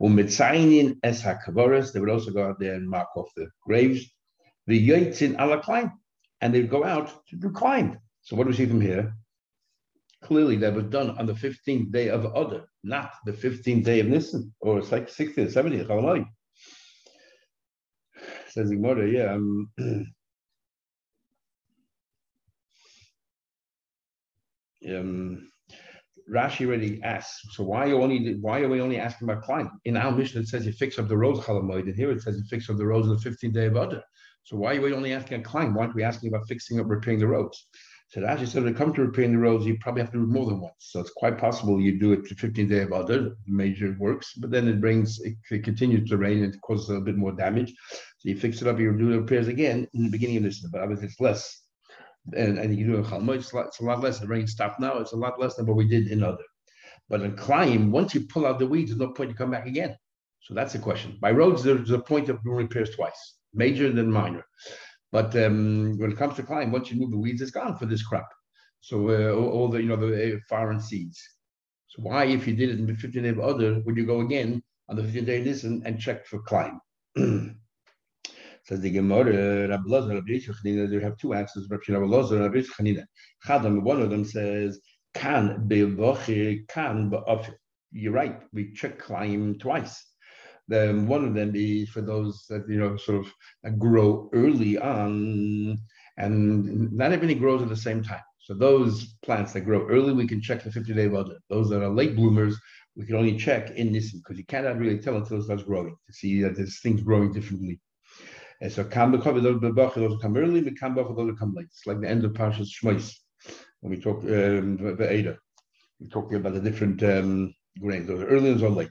Umitzainin 0.01 0.97
es 1.03 1.21
hakavoras, 1.21 1.91
they 1.91 1.99
would 1.99 2.09
also 2.09 2.31
go 2.31 2.47
out 2.47 2.59
there 2.59 2.73
and 2.75 2.89
mark 2.89 3.09
off 3.17 3.29
the 3.35 3.49
graves. 3.65 4.09
The 4.67 4.87
yoitzin 4.87 5.39
ala 5.39 5.61
climb, 5.61 5.91
and 6.41 6.53
they'd 6.53 6.69
go 6.69 6.83
out 6.83 7.25
to 7.27 7.35
do 7.35 7.49
climb. 7.51 7.99
So 8.21 8.35
what 8.35 8.43
do 8.45 8.51
we 8.51 8.55
see 8.55 8.65
from 8.65 8.81
here? 8.81 9.13
Clearly, 10.21 10.57
that 10.57 10.73
was 10.73 10.85
done 10.85 11.11
on 11.17 11.25
the 11.25 11.33
15th 11.33 11.91
day 11.91 12.09
of 12.09 12.25
Adar, 12.25 12.67
not 12.83 13.13
the 13.25 13.31
15th 13.31 13.83
day 13.83 13.99
of 14.01 14.07
Nisan, 14.07 14.53
or 14.59 14.79
it's 14.79 14.91
like 14.91 15.09
60th, 15.09 15.53
70th, 15.53 15.87
Chalamoy. 15.87 16.25
Says 18.49 18.69
Gemara, 18.69 19.07
yeah. 19.07 19.33
Um, 19.33 19.71
um, 24.89 25.51
Rashi 26.29 26.65
already 26.65 27.01
asks, 27.03 27.41
so 27.55 27.63
why 27.63 27.89
are, 27.89 27.95
only, 27.99 28.35
why 28.35 28.61
are 28.61 28.69
we 28.69 28.81
only 28.81 28.99
asking 28.99 29.29
about 29.29 29.43
climb? 29.43 29.71
In 29.85 29.97
our 29.97 30.11
mission, 30.11 30.41
it 30.41 30.47
says 30.47 30.65
you 30.65 30.71
fix 30.71 30.99
up 30.99 31.07
the 31.07 31.17
roads 31.17 31.39
Chalamoid, 31.39 31.83
and 31.83 31.95
here 31.95 32.11
it 32.11 32.21
says 32.21 32.37
you 32.37 32.43
fix 32.49 32.69
up 32.69 32.77
the 32.77 32.85
roads 32.85 33.07
on 33.07 33.15
the 33.15 33.29
15th 33.29 33.53
day 33.53 33.65
of 33.65 33.75
Adar. 33.75 34.03
So 34.43 34.57
why 34.57 34.75
are 34.75 34.81
we 34.81 34.93
only 34.93 35.13
asking 35.13 35.39
about 35.39 35.51
climb? 35.51 35.73
Why 35.73 35.83
aren't 35.83 35.95
we 35.95 36.03
asking 36.03 36.29
about 36.29 36.47
fixing 36.47 36.79
up, 36.79 36.87
repairing 36.87 37.19
the 37.19 37.27
roads? 37.27 37.67
So 38.09 38.21
Rashi 38.21 38.47
said, 38.47 38.63
when 38.63 38.73
it 38.73 38.77
comes 38.77 38.95
to 38.95 39.01
repairing 39.03 39.33
the 39.33 39.39
roads, 39.39 39.65
you 39.65 39.77
probably 39.79 40.01
have 40.01 40.11
to 40.11 40.17
do 40.17 40.23
it 40.23 40.29
more 40.29 40.47
than 40.47 40.61
once. 40.61 40.73
So 40.79 40.99
it's 40.99 41.11
quite 41.11 41.37
possible 41.37 41.79
you 41.79 41.99
do 41.99 42.13
it 42.13 42.27
the 42.27 42.35
15th 42.35 42.69
day 42.69 42.81
of 42.81 42.91
Adar, 42.91 43.35
major 43.45 43.95
works, 43.99 44.33
but 44.33 44.49
then 44.49 44.67
it 44.67 44.81
brings, 44.81 45.19
it, 45.21 45.35
it 45.51 45.63
continues 45.63 46.09
to 46.09 46.17
rain 46.17 46.43
and 46.43 46.53
it 46.53 46.61
causes 46.61 46.89
a 46.89 47.01
bit 47.01 47.17
more 47.17 47.31
damage. 47.31 47.73
So 48.17 48.29
you 48.29 48.37
fix 48.37 48.61
it 48.61 48.67
up, 48.67 48.79
you 48.79 48.91
do 48.97 49.11
the 49.11 49.21
repairs 49.21 49.47
again 49.47 49.87
in 49.93 50.03
the 50.03 50.09
beginning 50.09 50.37
of 50.37 50.43
this, 50.43 50.59
but 50.71 50.81
obviously 50.81 51.07
it's 51.07 51.19
less 51.19 51.63
and, 52.33 52.57
and 52.57 52.77
you 52.77 52.85
do 52.85 52.97
a 52.97 53.03
chalmud, 53.03 53.35
it's, 53.35 53.53
it's 53.53 53.79
a 53.79 53.83
lot 53.83 54.01
less. 54.01 54.19
The 54.19 54.27
rain 54.27 54.47
stopped 54.47 54.79
now. 54.79 54.97
It's 54.97 55.13
a 55.13 55.17
lot 55.17 55.39
less 55.39 55.55
than 55.55 55.65
what 55.65 55.77
we 55.77 55.87
did 55.87 56.07
in 56.07 56.23
other. 56.23 56.43
But 57.09 57.21
in 57.21 57.35
climb, 57.35 57.91
once 57.91 58.13
you 58.13 58.21
pull 58.21 58.45
out 58.45 58.59
the 58.59 58.67
weeds, 58.67 58.91
there's 58.91 58.99
no 58.99 59.13
point 59.13 59.31
to 59.31 59.35
come 59.35 59.51
back 59.51 59.65
again. 59.65 59.95
So 60.41 60.53
that's 60.53 60.73
the 60.73 60.79
question. 60.79 61.17
By 61.21 61.31
roads, 61.31 61.63
there's 61.63 61.91
a 61.91 61.99
point 61.99 62.29
of 62.29 62.43
doing 62.43 62.57
repairs 62.57 62.95
twice, 62.95 63.35
major 63.53 63.91
than 63.91 64.11
minor. 64.11 64.43
But 65.11 65.35
um, 65.35 65.97
when 65.97 66.11
it 66.11 66.17
comes 66.17 66.35
to 66.35 66.43
climb, 66.43 66.71
once 66.71 66.91
you 66.91 66.99
move 66.99 67.11
the 67.11 67.17
weeds, 67.17 67.41
it's 67.41 67.51
gone 67.51 67.77
for 67.77 67.87
this 67.87 68.03
crop. 68.03 68.29
So 68.81 69.09
uh, 69.09 69.35
all, 69.35 69.67
the 69.67 69.81
you 69.81 69.89
know 69.89 69.95
the 69.95 70.35
uh, 70.35 70.39
foreign 70.47 70.79
seeds. 70.79 71.19
So 71.87 72.03
why, 72.03 72.25
if 72.25 72.47
you 72.47 72.55
did 72.55 72.69
it 72.69 72.79
in 72.79 72.85
the 72.85 72.93
15 72.93 73.23
day 73.23 73.29
of 73.29 73.39
other, 73.39 73.81
would 73.85 73.97
you 73.97 74.05
go 74.05 74.21
again 74.21 74.61
on 74.87 74.95
the 74.95 75.03
15 75.03 75.25
day 75.25 75.43
listen 75.43 75.81
and 75.85 75.99
check 75.99 76.25
for 76.25 76.39
climb? 76.39 76.79
Says 78.69 78.81
the 78.81 78.91
Gemara, 78.91 79.67
Rabbi 79.67 79.83
Lazar, 79.87 80.13
Rabbi 80.13 80.33
Yisrael, 80.33 80.87
they 80.91 80.99
have 80.99 81.17
two 81.17 81.33
answers. 81.33 81.67
Rabbi 81.71 82.05
Lazar, 82.05 82.37
Rabbi 82.37 82.59
Yisrael. 82.59 83.03
Chadam, 83.43 83.81
one 83.81 83.99
of 83.99 84.11
them 84.11 84.23
says, 84.23 84.79
"Can 85.15 85.67
bevochi, 85.67 86.67
can 86.67 87.09
be'ofi." 87.09 87.55
You're 87.91 88.13
right. 88.13 88.39
We 88.53 88.71
check 88.73 88.99
climb 88.99 89.57
twice. 89.57 90.05
Then 90.67 91.07
one 91.07 91.25
of 91.25 91.33
them 91.33 91.53
is 91.55 91.89
for 91.89 92.01
those 92.01 92.45
that 92.49 92.69
you 92.69 92.77
know 92.77 92.95
sort 92.95 93.25
of 93.25 93.79
grow 93.79 94.29
early 94.33 94.77
on, 94.77 95.79
and 96.17 96.91
not 96.91 97.11
everything 97.11 97.39
grows 97.39 97.63
at 97.63 97.69
the 97.69 97.75
same 97.75 98.03
time. 98.03 98.21
So 98.37 98.53
those 98.53 99.15
plants 99.25 99.53
that 99.53 99.61
grow 99.61 99.87
early, 99.87 100.13
we 100.13 100.27
can 100.27 100.41
check 100.41 100.63
the 100.63 100.71
50 100.71 100.93
day 100.93 101.07
water. 101.07 101.39
Those 101.49 101.69
that 101.71 101.81
are 101.81 101.89
late 101.89 102.15
bloomers, 102.15 102.55
we 102.95 103.07
can 103.07 103.15
only 103.15 103.35
check 103.35 103.71
in 103.71 103.91
this 103.91 104.13
because 104.13 104.37
you 104.37 104.45
cannot 104.45 104.77
really 104.77 104.99
tell 104.99 105.15
until 105.15 105.39
it 105.39 105.45
starts 105.45 105.63
growing 105.63 105.95
to 106.05 106.13
see 106.13 106.43
that 106.43 106.55
there's 106.55 106.81
things 106.81 107.01
growing 107.01 107.33
differently. 107.33 107.79
And 108.61 108.71
so 108.71 108.83
kam 108.83 109.11
those 109.11 109.23
come 109.23 109.37
early, 110.37 110.59
the 110.59 110.71
kam 110.71 110.95
those 110.95 111.39
come 111.39 111.53
late. 111.53 111.67
It's 111.67 111.87
like 111.87 112.01
the 112.01 112.09
end 112.09 112.25
of 112.25 112.33
Parshas 112.33 112.69
Shmois 112.69 113.15
when 113.79 113.91
we 113.91 114.01
talk 114.01 114.17
um, 114.23 114.77
the 114.97 115.07
Ada. 115.09 115.37
We 115.99 116.09
talk 116.09 116.33
about 116.33 116.53
the 116.53 116.61
different 116.61 117.01
um, 117.03 117.53
grains. 117.79 118.07
Those 118.07 118.23
early 118.23 118.49
ones 118.49 118.61
those 118.61 118.71
are 118.71 118.75
late. 118.75 118.89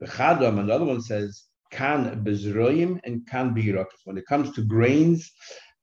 The 0.00 0.06
Chadam, 0.06 0.58
another 0.60 0.84
one 0.84 1.02
says, 1.02 1.44
can 1.70 2.24
bezroim 2.24 2.98
and 3.04 3.26
can 3.26 3.52
be 3.52 3.72
When 4.04 4.16
it 4.16 4.26
comes 4.26 4.52
to 4.52 4.62
grains, 4.62 5.30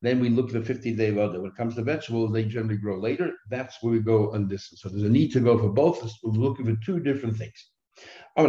then 0.01 0.19
we 0.19 0.29
look 0.29 0.47
at 0.47 0.53
the 0.53 0.61
50 0.61 0.95
day 0.95 1.11
water. 1.11 1.41
When 1.41 1.51
it 1.51 1.57
comes 1.57 1.75
to 1.75 1.83
vegetables, 1.83 2.31
they 2.31 2.45
generally 2.45 2.77
grow 2.77 2.99
later. 2.99 3.31
That's 3.49 3.75
where 3.81 3.93
we 3.93 3.99
go 3.99 4.33
on 4.33 4.47
this. 4.47 4.71
So 4.75 4.89
there's 4.89 5.03
a 5.03 5.09
need 5.09 5.31
to 5.33 5.39
go 5.39 5.57
for 5.57 5.69
both. 5.69 6.01
We're 6.23 6.31
looking 6.31 6.65
for 6.65 6.85
two 6.85 6.99
different 6.99 7.37
things. 7.37 7.71
When 8.35 8.47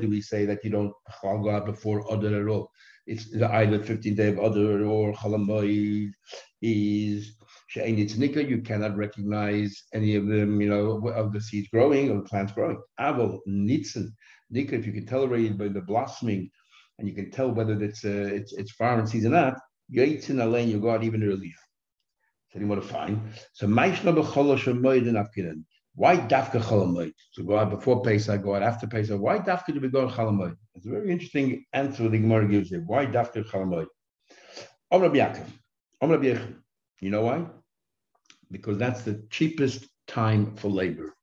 do 0.00 0.08
we 0.08 0.20
say 0.20 0.44
that 0.46 0.64
you 0.64 0.70
don't 0.70 0.92
go 1.22 1.60
before 1.64 2.12
other 2.12 2.40
at 2.40 2.48
all? 2.48 2.70
It's 3.06 3.34
either 3.34 3.78
15th 3.78 4.16
day 4.16 4.28
of 4.28 4.38
other 4.38 4.84
or 4.86 5.12
chalamoy 5.14 6.10
is 6.62 7.36
you 7.76 8.62
cannot 8.62 8.96
recognize 8.96 9.84
any 9.92 10.14
of 10.16 10.26
them, 10.26 10.60
you 10.60 10.68
know, 10.68 11.08
of 11.08 11.32
the 11.32 11.40
seeds 11.40 11.68
growing 11.68 12.10
or 12.10 12.16
the 12.16 12.22
plants 12.22 12.52
growing. 12.52 12.78
Aval 13.00 13.40
nitzen 13.48 14.08
nika, 14.50 14.76
if 14.76 14.86
you 14.86 14.92
can 14.92 15.06
tell 15.06 15.22
already 15.22 15.48
by 15.50 15.68
the 15.68 15.80
blossoming, 15.80 16.50
and 16.98 17.08
you 17.08 17.14
can 17.14 17.30
tell 17.30 17.50
whether 17.50 17.82
it's 17.82 18.04
uh, 18.04 18.30
it's 18.32 18.52
it's 18.52 18.72
foreign 18.72 19.06
seeds 19.06 19.26
or 19.26 19.30
not. 19.30 19.54
Yaitzin 19.92 20.40
alein, 20.40 20.68
you 20.68 20.80
go 20.80 20.90
out 20.90 21.04
even 21.04 21.22
earlier. 21.24 21.58
So 22.52 22.60
you 22.60 22.66
want 22.68 22.82
to 22.82 22.88
find. 22.88 23.20
So 23.52 23.66
maishna 23.66 24.14
b'cholosh 24.14 24.66
afkinan. 24.66 25.64
Why 25.96 26.16
dafka 26.16 26.60
chalamoid? 26.60 27.12
So 27.30 27.44
go 27.44 27.56
out 27.56 27.70
before 27.70 28.02
Pesach, 28.02 28.42
go 28.42 28.56
out 28.56 28.64
after 28.64 28.86
Pesach. 28.86 29.20
Why 29.20 29.38
dafka 29.38 29.72
do 29.72 29.80
we 29.80 29.88
go 29.88 30.08
chalamoid? 30.08 30.56
It's 30.74 30.86
a 30.86 30.90
very 30.90 31.12
interesting 31.12 31.64
answer 31.72 32.08
the 32.08 32.18
Gemara 32.18 32.48
gives 32.48 32.70
here. 32.70 32.82
Why 32.84 33.06
dafka 33.06 33.44
chalamoid? 33.48 33.86
Om 34.90 35.02
Yaakov. 35.02 35.46
Om 36.02 36.54
You 37.00 37.10
know 37.10 37.22
why? 37.22 37.46
Because 38.50 38.76
that's 38.76 39.02
the 39.02 39.24
cheapest 39.30 39.86
time 40.08 40.56
for 40.56 40.68
labor. 40.68 41.14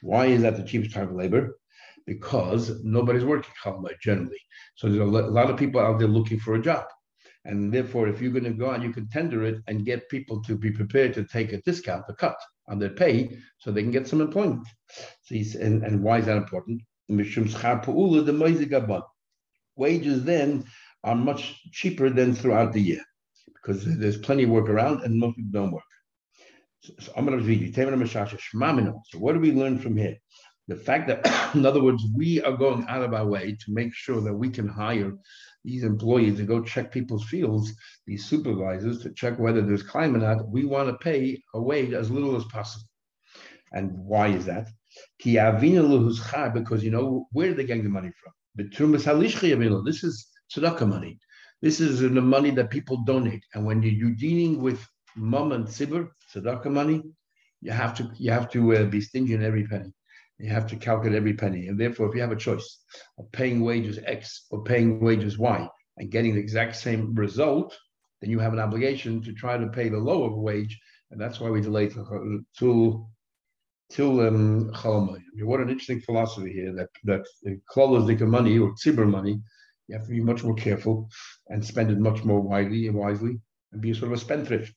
Why 0.00 0.26
is 0.26 0.42
that 0.42 0.56
the 0.56 0.64
cheapest 0.64 0.94
time 0.94 1.08
for 1.08 1.14
labor? 1.14 1.56
Because 2.04 2.82
nobody's 2.82 3.24
working 3.24 3.52
chalamoid 3.62 4.00
generally. 4.02 4.40
So 4.74 4.88
there's 4.88 5.00
a 5.00 5.04
lot 5.04 5.48
of 5.48 5.56
people 5.56 5.80
out 5.80 6.00
there 6.00 6.08
looking 6.08 6.40
for 6.40 6.56
a 6.56 6.62
job. 6.62 6.86
And 7.44 7.72
therefore, 7.72 8.08
if 8.08 8.20
you're 8.20 8.32
going 8.32 8.44
to 8.44 8.50
go 8.50 8.70
and 8.70 8.82
you 8.82 8.92
can 8.92 9.08
tender 9.08 9.44
it 9.44 9.62
and 9.68 9.86
get 9.86 10.08
people 10.08 10.42
to 10.42 10.56
be 10.56 10.72
prepared 10.72 11.14
to 11.14 11.24
take 11.24 11.52
a 11.52 11.62
discount, 11.62 12.04
a 12.08 12.14
cut 12.14 12.36
their 12.78 12.90
pay, 12.90 13.38
so 13.58 13.70
they 13.70 13.82
can 13.82 13.90
get 13.90 14.06
some 14.06 14.20
employment. 14.20 14.66
So 15.22 15.34
and, 15.60 15.82
and 15.82 16.02
why 16.02 16.18
is 16.18 16.26
that 16.26 16.36
important? 16.36 16.82
Wages 19.76 20.24
then 20.24 20.64
are 21.04 21.14
much 21.14 21.60
cheaper 21.72 22.10
than 22.10 22.34
throughout 22.34 22.72
the 22.72 22.82
year 22.82 23.02
because 23.54 23.84
there's 23.84 24.18
plenty 24.18 24.44
of 24.44 24.50
work 24.50 24.68
around 24.68 25.02
and 25.02 25.18
most 25.18 25.36
people 25.36 25.52
don't 25.52 25.72
work. 25.72 25.82
So. 26.80 26.92
So 27.04 27.12
what 29.18 29.32
do 29.32 29.40
we 29.40 29.52
learn 29.52 29.78
from 29.78 29.96
here? 29.96 30.16
The 30.68 30.76
fact 30.76 31.08
that, 31.08 31.50
in 31.54 31.66
other 31.66 31.82
words, 31.82 32.04
we 32.14 32.42
are 32.42 32.56
going 32.56 32.86
out 32.88 33.02
of 33.02 33.14
our 33.14 33.26
way 33.26 33.52
to 33.52 33.72
make 33.72 33.94
sure 33.94 34.20
that 34.20 34.34
we 34.34 34.50
can 34.50 34.68
hire 34.68 35.12
these 35.68 35.84
employees 35.84 36.36
to 36.38 36.44
go 36.44 36.62
check 36.62 36.90
people's 36.90 37.26
fields, 37.32 37.74
these 38.06 38.24
supervisors 38.24 39.02
to 39.02 39.12
check 39.12 39.38
whether 39.38 39.60
there's 39.60 39.82
climb 39.82 40.16
or 40.16 40.20
not, 40.20 40.48
we 40.48 40.64
want 40.64 40.88
to 40.88 41.04
pay 41.08 41.20
a 41.54 41.60
wage 41.60 41.92
as 41.92 42.10
little 42.10 42.34
as 42.36 42.44
possible. 42.44 42.88
And 43.72 43.90
why 43.92 44.28
is 44.28 44.46
that? 44.46 44.68
Because 45.22 46.82
you 46.84 46.90
know 46.90 47.26
where 47.32 47.50
are 47.50 47.54
they 47.54 47.64
getting 47.64 47.84
the 47.84 47.90
money 47.90 48.10
from? 48.20 48.32
This 48.56 50.04
is 50.04 50.26
tzedakah 50.50 50.88
money. 50.88 51.18
This 51.60 51.80
is 51.80 52.00
the 52.00 52.22
money 52.36 52.50
that 52.52 52.70
people 52.70 53.04
donate. 53.04 53.44
And 53.52 53.66
when 53.66 53.82
you're 53.82 54.22
dealing 54.26 54.62
with 54.62 54.80
mom 55.16 55.52
and 55.52 55.66
tzibur, 55.66 56.08
tzedakah 56.34 56.72
money, 56.72 57.02
you 57.60 57.72
have 57.72 57.94
to 57.98 58.10
you 58.16 58.30
have 58.30 58.48
to 58.52 58.60
uh, 58.76 58.84
be 58.84 59.00
stingy 59.02 59.34
in 59.34 59.42
every 59.42 59.66
penny. 59.66 59.92
You 60.38 60.50
have 60.50 60.68
to 60.68 60.76
calculate 60.76 61.16
every 61.16 61.34
penny. 61.34 61.66
And 61.66 61.78
therefore, 61.78 62.08
if 62.08 62.14
you 62.14 62.20
have 62.20 62.32
a 62.32 62.36
choice 62.36 62.84
of 63.18 63.30
paying 63.32 63.60
wages 63.60 63.98
X 64.04 64.46
or 64.50 64.62
paying 64.62 65.00
wages 65.00 65.36
Y 65.36 65.68
and 65.96 66.10
getting 66.10 66.34
the 66.34 66.40
exact 66.40 66.76
same 66.76 67.14
result, 67.14 67.76
then 68.20 68.30
you 68.30 68.38
have 68.38 68.52
an 68.52 68.60
obligation 68.60 69.22
to 69.22 69.32
try 69.32 69.56
to 69.56 69.68
pay 69.68 69.88
the 69.88 69.98
lower 69.98 70.30
wage. 70.34 70.78
And 71.10 71.20
that's 71.20 71.40
why 71.40 71.50
we 71.50 71.60
delay 71.60 71.88
till 71.88 73.10
till 73.90 74.20
um, 74.20 74.70
What 75.40 75.60
an 75.60 75.70
interesting 75.70 76.00
philosophy 76.00 76.52
here 76.52 76.72
that 76.74 76.90
that 77.04 77.26
the 77.42 77.60
klolos 77.74 78.20
money 78.28 78.58
or 78.58 78.74
tzibur 78.74 79.08
money, 79.08 79.40
you 79.86 79.96
have 79.96 80.04
to 80.04 80.10
be 80.10 80.20
much 80.20 80.44
more 80.44 80.54
careful 80.54 81.08
and 81.48 81.64
spend 81.64 81.90
it 81.90 81.98
much 81.98 82.24
more 82.24 82.40
widely 82.40 82.86
and 82.86 82.96
wisely 82.96 83.40
and 83.72 83.80
be 83.80 83.94
sort 83.94 84.12
of 84.12 84.18
a 84.18 84.20
spendthrift. 84.20 84.74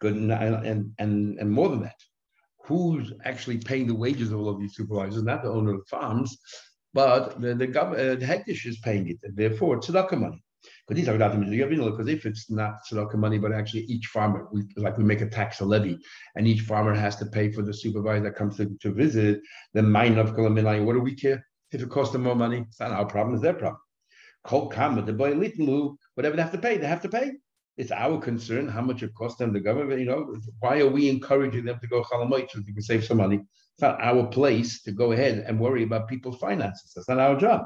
Good 0.00 0.16
and 0.16 0.32
and 0.32 0.92
and, 0.98 1.38
and 1.38 1.50
more 1.50 1.68
than 1.68 1.82
that, 1.82 2.00
who's 2.64 3.12
actually 3.24 3.58
paying 3.58 3.86
the 3.86 3.94
wages 3.94 4.32
of 4.32 4.40
all 4.40 4.48
of 4.48 4.60
these 4.60 4.74
supervisors, 4.74 5.22
not 5.22 5.42
the 5.42 5.50
owner 5.50 5.72
of 5.72 5.78
the 5.78 5.96
farms, 5.96 6.38
but 6.94 7.40
the 7.40 7.54
the, 7.54 7.80
uh, 7.80 8.14
the 8.16 8.26
Hekdesh 8.26 8.66
is 8.66 8.78
paying 8.80 9.08
it, 9.08 9.18
and 9.22 9.36
therefore 9.36 9.76
it's 9.76 9.88
tzedakah 9.88 10.20
money. 10.20 10.42
These 10.88 11.08
are 11.08 11.16
because 11.16 12.08
if 12.08 12.26
it's 12.26 12.50
not 12.50 12.74
tzedakah 12.86 13.14
money, 13.14 13.38
but 13.38 13.52
actually 13.52 13.82
each 13.84 14.06
farmer, 14.06 14.46
we, 14.52 14.64
like 14.76 14.98
we 14.98 15.04
make 15.04 15.22
a 15.22 15.28
tax, 15.28 15.60
a 15.60 15.64
levy, 15.64 15.98
and 16.36 16.46
each 16.46 16.62
farmer 16.62 16.94
has 16.94 17.16
to 17.16 17.26
pay 17.26 17.50
for 17.50 17.62
the 17.62 17.72
supervisor 17.72 18.24
that 18.24 18.36
comes 18.36 18.56
to, 18.58 18.76
to 18.80 18.92
visit, 18.92 19.40
the 19.72 19.82
mine 19.82 20.18
of 20.18 20.34
Kolaminai, 20.34 20.84
what 20.84 20.92
do 20.92 21.00
we 21.00 21.14
care? 21.14 21.44
If 21.72 21.82
it 21.82 21.88
costs 21.88 22.12
them 22.12 22.24
more 22.24 22.36
money, 22.36 22.64
it's 22.68 22.80
not 22.80 22.92
our 22.92 23.06
problem, 23.06 23.34
it's 23.34 23.42
their 23.42 23.54
problem. 23.54 23.80
Kol 24.44 24.68
Kama, 24.68 25.02
the 25.02 25.12
boy 25.12 25.32
Litlu, 25.32 25.96
whatever 26.14 26.36
they 26.36 26.42
have 26.42 26.52
to 26.52 26.58
pay, 26.58 26.76
they 26.76 26.86
have 26.86 27.02
to 27.02 27.08
pay. 27.08 27.32
It's 27.76 27.90
our 27.90 28.20
concern 28.20 28.68
how 28.68 28.82
much 28.82 29.02
it 29.02 29.14
costs 29.14 29.38
them, 29.38 29.52
the 29.52 29.60
government. 29.60 30.00
You 30.00 30.06
know, 30.06 30.36
why 30.60 30.80
are 30.80 30.88
we 30.88 31.08
encouraging 31.08 31.64
them 31.64 31.78
to 31.80 31.86
go 31.86 32.02
chalamoit 32.02 32.50
so 32.50 32.60
they 32.60 32.72
can 32.72 32.82
save 32.82 33.04
some 33.04 33.16
money? 33.16 33.36
It's 33.36 33.82
not 33.82 34.00
our 34.00 34.26
place 34.26 34.82
to 34.82 34.92
go 34.92 35.12
ahead 35.12 35.44
and 35.46 35.58
worry 35.58 35.82
about 35.82 36.08
people's 36.08 36.38
finances. 36.38 36.92
That's 36.94 37.08
not 37.08 37.18
our 37.18 37.38
job. 37.38 37.64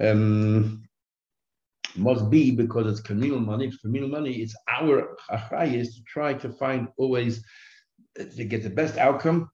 Um, 0.00 0.82
must 1.96 2.30
be 2.30 2.50
because 2.50 2.86
it's 2.86 3.00
communal 3.00 3.40
money. 3.40 3.66
It's 3.66 3.76
communal 3.76 4.08
money. 4.08 4.36
It's 4.36 4.56
our 4.68 5.16
is 5.62 5.96
to 5.96 6.02
try 6.06 6.34
to 6.34 6.48
find 6.50 6.88
always 6.96 7.44
to 8.16 8.44
get 8.44 8.62
the 8.62 8.70
best 8.70 8.96
outcome 8.96 9.50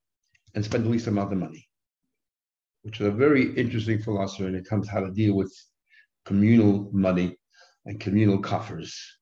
and 0.55 0.65
spend 0.65 0.85
the 0.85 0.89
least 0.89 1.07
amount 1.07 1.33
of 1.33 1.39
money, 1.39 1.69
which 2.83 3.01
is 3.01 3.07
a 3.07 3.11
very 3.11 3.55
interesting 3.57 4.01
philosophy 4.01 4.45
when 4.45 4.55
it 4.55 4.67
comes 4.67 4.87
to 4.87 4.93
how 4.93 5.01
to 5.01 5.11
deal 5.11 5.35
with 5.35 5.53
communal 6.25 6.89
money 6.93 7.37
and 7.87 8.01
communal 8.01 8.39
coffers 8.39 9.20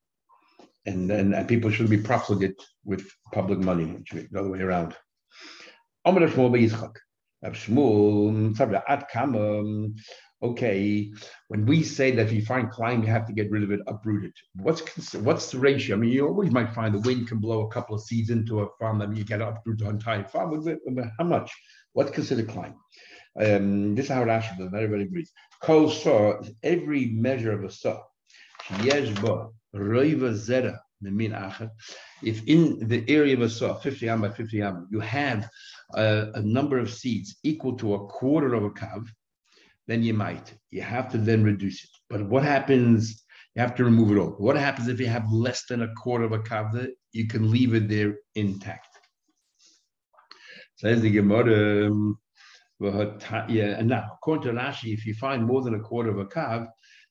and 0.89 1.09
then 1.09 1.33
and 1.33 1.47
people 1.47 1.69
shouldn't 1.69 1.97
be 1.97 1.97
profligate 2.11 2.61
with 2.83 3.03
public 3.33 3.59
money, 3.59 3.87
it 3.97 4.07
should 4.07 4.27
the 4.31 4.39
other 4.39 4.49
way 4.49 4.61
around. 4.61 4.95
Okay, 10.41 11.11
when 11.49 11.65
we 11.65 11.83
say 11.83 12.11
that 12.11 12.27
if 12.27 12.31
you 12.31 12.41
find 12.45 12.71
climb, 12.71 13.01
you 13.01 13.09
have 13.09 13.27
to 13.27 13.33
get 13.33 13.51
rid 13.51 13.61
of 13.61 13.71
it, 13.71 13.81
uproot 13.87 14.23
it. 14.23 14.31
What's 14.55 15.13
what's 15.15 15.51
the 15.51 15.59
ratio? 15.59 15.97
I 15.97 15.99
mean, 15.99 16.11
you 16.11 16.25
always 16.25 16.51
might 16.51 16.73
find 16.73 16.95
the 16.95 16.99
wind 16.99 17.27
can 17.27 17.39
blow 17.39 17.67
a 17.67 17.71
couple 17.71 17.95
of 17.95 18.01
seeds 18.01 18.29
into 18.29 18.61
a 18.61 18.67
farm, 18.79 18.99
that 18.99 19.15
you 19.15 19.25
get 19.25 19.41
uproot 19.41 19.79
the 19.79 19.89
entire 19.89 20.23
farm. 20.23 20.49
How 21.17 21.25
much? 21.25 21.51
What's 21.91 22.11
considered 22.11 22.47
climb? 22.47 22.75
Um, 23.37 23.95
this 23.95 24.05
is 24.05 24.11
how 24.11 24.23
Rashi. 24.23 24.57
Not 24.57 24.73
everybody 24.73 25.03
agrees. 25.03 25.31
Kol 25.61 25.89
saw 25.89 26.41
every 26.63 27.07
measure 27.07 27.51
of 27.51 27.63
a 27.65 27.71
saw. 27.71 28.01
Zera 29.75 30.79
if 32.21 32.45
in 32.45 32.87
the 32.87 33.05
area 33.07 33.33
of 33.33 33.41
a 33.41 33.49
saw, 33.49 33.75
50 33.75 34.09
am 34.09 34.21
by 34.21 34.29
50 34.29 34.61
am, 34.61 34.87
you 34.91 34.99
have 34.99 35.49
a, 35.93 36.31
a, 36.33 36.41
number 36.41 36.77
of 36.77 36.91
seeds 36.91 37.37
equal 37.43 37.77
to 37.77 37.93
a 37.93 38.07
quarter 38.07 38.53
of 38.53 38.65
a 38.65 38.69
kav, 38.71 39.07
then 39.87 40.03
you 40.03 40.13
might. 40.13 40.53
You 40.71 40.81
have 40.81 41.09
to 41.11 41.17
then 41.17 41.43
reduce 41.43 41.85
it. 41.85 41.89
But 42.09 42.27
what 42.27 42.43
happens 42.43 43.23
you 43.55 43.61
have 43.61 43.75
to 43.75 43.83
remove 43.83 44.11
it 44.11 44.19
all. 44.19 44.35
What 44.37 44.55
happens 44.55 44.87
if 44.87 44.99
you 44.99 45.07
have 45.07 45.31
less 45.31 45.65
than 45.65 45.81
a 45.81 45.93
quarter 45.95 46.23
of 46.23 46.31
a 46.31 46.39
kavda? 46.39 46.89
You 47.11 47.27
can 47.27 47.51
leave 47.51 47.73
it 47.73 47.89
there 47.89 48.15
intact. 48.35 48.87
Says 50.75 51.01
the 51.01 51.09
Gemara. 51.09 51.87
Um, 51.87 52.17
and 52.81 53.87
now 53.89 54.11
according 54.13 54.43
to 54.43 54.61
Rashi, 54.61 54.93
if 54.93 55.05
you 55.05 55.13
find 55.15 55.45
more 55.45 55.61
than 55.61 55.75
a 55.75 55.79
quarter 55.79 56.09
of 56.09 56.19
a 56.19 56.25
kav, 56.25 56.67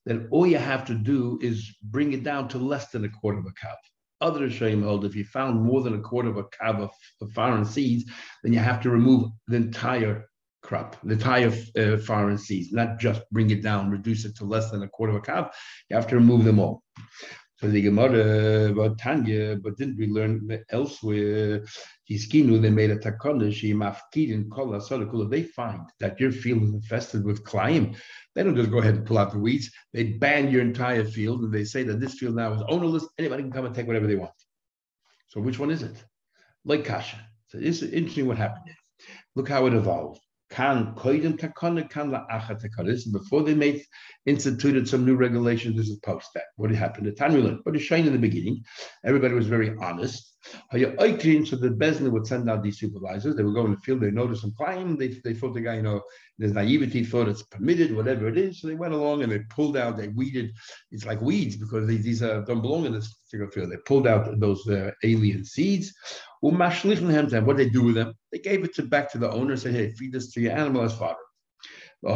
then 0.08 0.28
all 0.30 0.46
you 0.46 0.58
have 0.58 0.84
to 0.86 0.94
do 0.94 1.38
is 1.42 1.76
bring 1.82 2.12
it 2.12 2.24
down 2.24 2.48
to 2.48 2.58
less 2.58 2.90
than 2.90 3.04
a 3.04 3.08
quarter 3.08 3.38
of 3.38 3.46
a 3.46 3.50
kav. 3.50 3.76
Other 4.20 4.48
Rishonim 4.48 4.82
hold 4.82 5.04
if 5.04 5.14
you 5.14 5.24
found 5.24 5.62
more 5.62 5.82
than 5.82 5.94
a 5.94 6.00
quarter 6.00 6.28
of 6.28 6.38
a 6.38 6.44
kav 6.44 6.80
of, 6.80 6.90
of 7.20 7.32
foreign 7.32 7.64
seeds, 7.64 8.10
then 8.42 8.52
you 8.52 8.58
have 8.58 8.80
to 8.82 8.90
remove 8.90 9.30
the 9.46 9.56
entire 9.56 10.24
crop, 10.62 10.96
the 11.04 11.12
entire 11.12 11.52
uh, 11.78 11.96
foreign 11.98 12.38
seeds, 12.38 12.72
not 12.72 12.98
just 12.98 13.22
bring 13.30 13.50
it 13.50 13.62
down, 13.62 13.90
reduce 13.90 14.24
it 14.24 14.36
to 14.36 14.44
less 14.44 14.70
than 14.70 14.82
a 14.82 14.88
quarter 14.88 15.16
of 15.16 15.22
a 15.22 15.24
kav. 15.24 15.50
You 15.88 15.96
have 15.96 16.08
to 16.08 16.16
remove 16.16 16.44
them 16.44 16.58
all. 16.58 16.82
So 17.60 17.66
the 17.66 17.82
Gemara 17.82 18.68
eh, 18.68 18.70
about 18.70 18.98
Tanya, 18.98 19.56
but 19.56 19.76
didn't 19.76 19.98
we 19.98 20.06
learn 20.06 20.48
elsewhere? 20.70 21.64
Hiskinu, 22.08 22.62
they 22.62 22.70
made 22.70 22.90
a 22.90 22.96
takana, 22.96 23.52
she 23.52 23.74
mafkidin 23.74 24.48
kola 24.48 24.78
sodakula. 24.78 25.28
They 25.28 25.42
find 25.42 25.82
that 25.98 26.20
your 26.20 26.30
field 26.30 26.62
is 26.62 26.70
infested 26.70 27.24
with 27.24 27.42
climb. 27.42 27.96
They 28.36 28.44
don't 28.44 28.54
just 28.54 28.70
go 28.70 28.78
ahead 28.78 28.94
and 28.94 29.04
pull 29.06 29.18
out 29.18 29.32
the 29.32 29.40
weeds. 29.40 29.72
They 29.92 30.04
ban 30.04 30.52
your 30.52 30.62
entire 30.62 31.04
field 31.04 31.40
and 31.42 31.52
they 31.52 31.64
say 31.64 31.82
that 31.82 31.98
this 31.98 32.14
field 32.14 32.36
now 32.36 32.52
is 32.52 32.62
ownerless. 32.68 33.08
Anybody 33.18 33.42
can 33.42 33.52
come 33.52 33.66
and 33.66 33.74
take 33.74 33.88
whatever 33.88 34.06
they 34.06 34.14
want. 34.14 34.30
So 35.26 35.40
which 35.40 35.58
one 35.58 35.72
is 35.72 35.82
it? 35.82 36.04
Like 36.64 36.84
Kasha. 36.84 37.18
So 37.48 37.58
it's 37.60 37.82
interesting 37.82 38.28
what 38.28 38.38
happened 38.38 38.66
there. 38.66 38.76
Look 39.34 39.48
how 39.48 39.66
it 39.66 39.74
evolved. 39.74 40.20
Kan 40.50 40.94
koidim 40.94 41.38
takana, 41.38 41.88
kan 41.90 42.10
la'acha 42.10 42.60
takana. 42.60 42.86
This 42.86 43.06
before 43.06 43.42
they 43.42 43.54
made 43.54 43.82
instituted 44.26 44.88
some 44.88 45.04
new 45.04 45.14
regulations. 45.16 45.76
This 45.76 45.88
is 45.88 45.98
post 45.98 46.28
that. 46.34 46.44
What 46.56 46.70
happened? 46.70 47.06
The 47.06 47.12
Tanmulan. 47.12 47.58
But 47.64 47.76
it's 47.76 47.84
showing 47.84 48.06
in 48.06 48.12
the 48.12 48.18
beginning. 48.18 48.62
Everybody 49.04 49.34
was 49.34 49.46
very 49.46 49.74
honest. 49.80 50.37
So 50.70 50.78
the 50.78 51.74
Bezdin 51.76 52.10
would 52.10 52.26
send 52.26 52.48
out 52.48 52.62
these 52.62 52.78
supervisors. 52.78 53.34
They 53.34 53.42
would 53.42 53.54
go 53.54 53.64
in 53.64 53.72
the 53.72 53.78
field. 53.78 54.00
They 54.00 54.10
noticed 54.10 54.42
some 54.42 54.54
climb. 54.56 54.96
They, 54.96 55.08
they 55.24 55.34
thought 55.34 55.54
the 55.54 55.60
guy, 55.60 55.76
you 55.76 55.82
know, 55.82 56.02
there's 56.38 56.52
naivety, 56.52 57.04
thought 57.04 57.28
it's 57.28 57.42
permitted, 57.42 57.94
whatever 57.94 58.28
it 58.28 58.38
is. 58.38 58.60
So 58.60 58.68
they 58.68 58.74
went 58.74 58.94
along 58.94 59.22
and 59.22 59.32
they 59.32 59.40
pulled 59.50 59.76
out. 59.76 59.96
They 59.96 60.08
weeded. 60.08 60.52
It's 60.90 61.04
like 61.04 61.20
weeds 61.20 61.56
because 61.56 61.86
they, 61.86 61.96
these 61.96 62.22
uh, 62.22 62.42
don't 62.46 62.62
belong 62.62 62.86
in 62.86 62.92
this 62.92 63.14
particular 63.14 63.50
field. 63.50 63.72
They 63.72 63.78
pulled 63.84 64.06
out 64.06 64.38
those 64.38 64.66
uh, 64.68 64.92
alien 65.02 65.44
seeds. 65.44 65.92
What 66.40 66.56
did 66.56 67.56
they 67.56 67.68
do 67.68 67.82
with 67.82 67.96
them? 67.96 68.14
They 68.32 68.38
gave 68.38 68.64
it 68.64 68.74
to 68.74 68.82
back 68.82 69.10
to 69.12 69.18
the 69.18 69.30
owner. 69.30 69.52
and 69.52 69.60
Said, 69.60 69.74
"Hey, 69.74 69.92
feed 69.92 70.12
this 70.12 70.32
to 70.34 70.40
your 70.40 70.52
animal 70.52 70.82
as 70.82 70.96
fodder." 70.96 71.16
The 72.02 72.10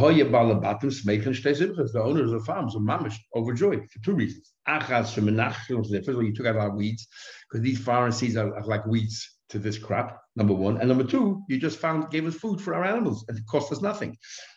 owners 1.97 2.33
of 2.33 2.45
farms 2.45 2.77
are 2.77 2.81
mamish 2.81 3.17
overjoyed 3.35 3.91
for 3.91 3.99
two 4.05 4.15
reasons. 4.15 4.52
First 4.67 5.19
of 5.19 6.17
all, 6.17 6.23
you 6.23 6.35
took 6.35 6.47
out 6.47 6.57
our 6.57 6.75
weeds 6.75 7.09
because 7.51 7.63
these 7.63 7.85
seeds 8.19 8.37
are, 8.37 8.55
are, 8.55 8.65
like 8.65 8.87
weeds 8.87 9.39
to 9.49 9.59
this 9.59 9.79
crop. 9.79 10.21
Number 10.37 10.55
one, 10.55 10.79
and 10.79 10.89
number 10.89 11.05
two, 11.05 11.43
you 11.49 11.59
just 11.59 11.79
found 11.79 12.11
gave 12.11 12.27
us 12.27 12.35
food 12.35 12.61
for 12.61 12.75
our 12.75 12.85
animals 12.85 13.25
and 13.29 13.37
it 13.37 13.45
cost 13.47 13.71
us 13.73 13.83
nothing. 13.83 14.17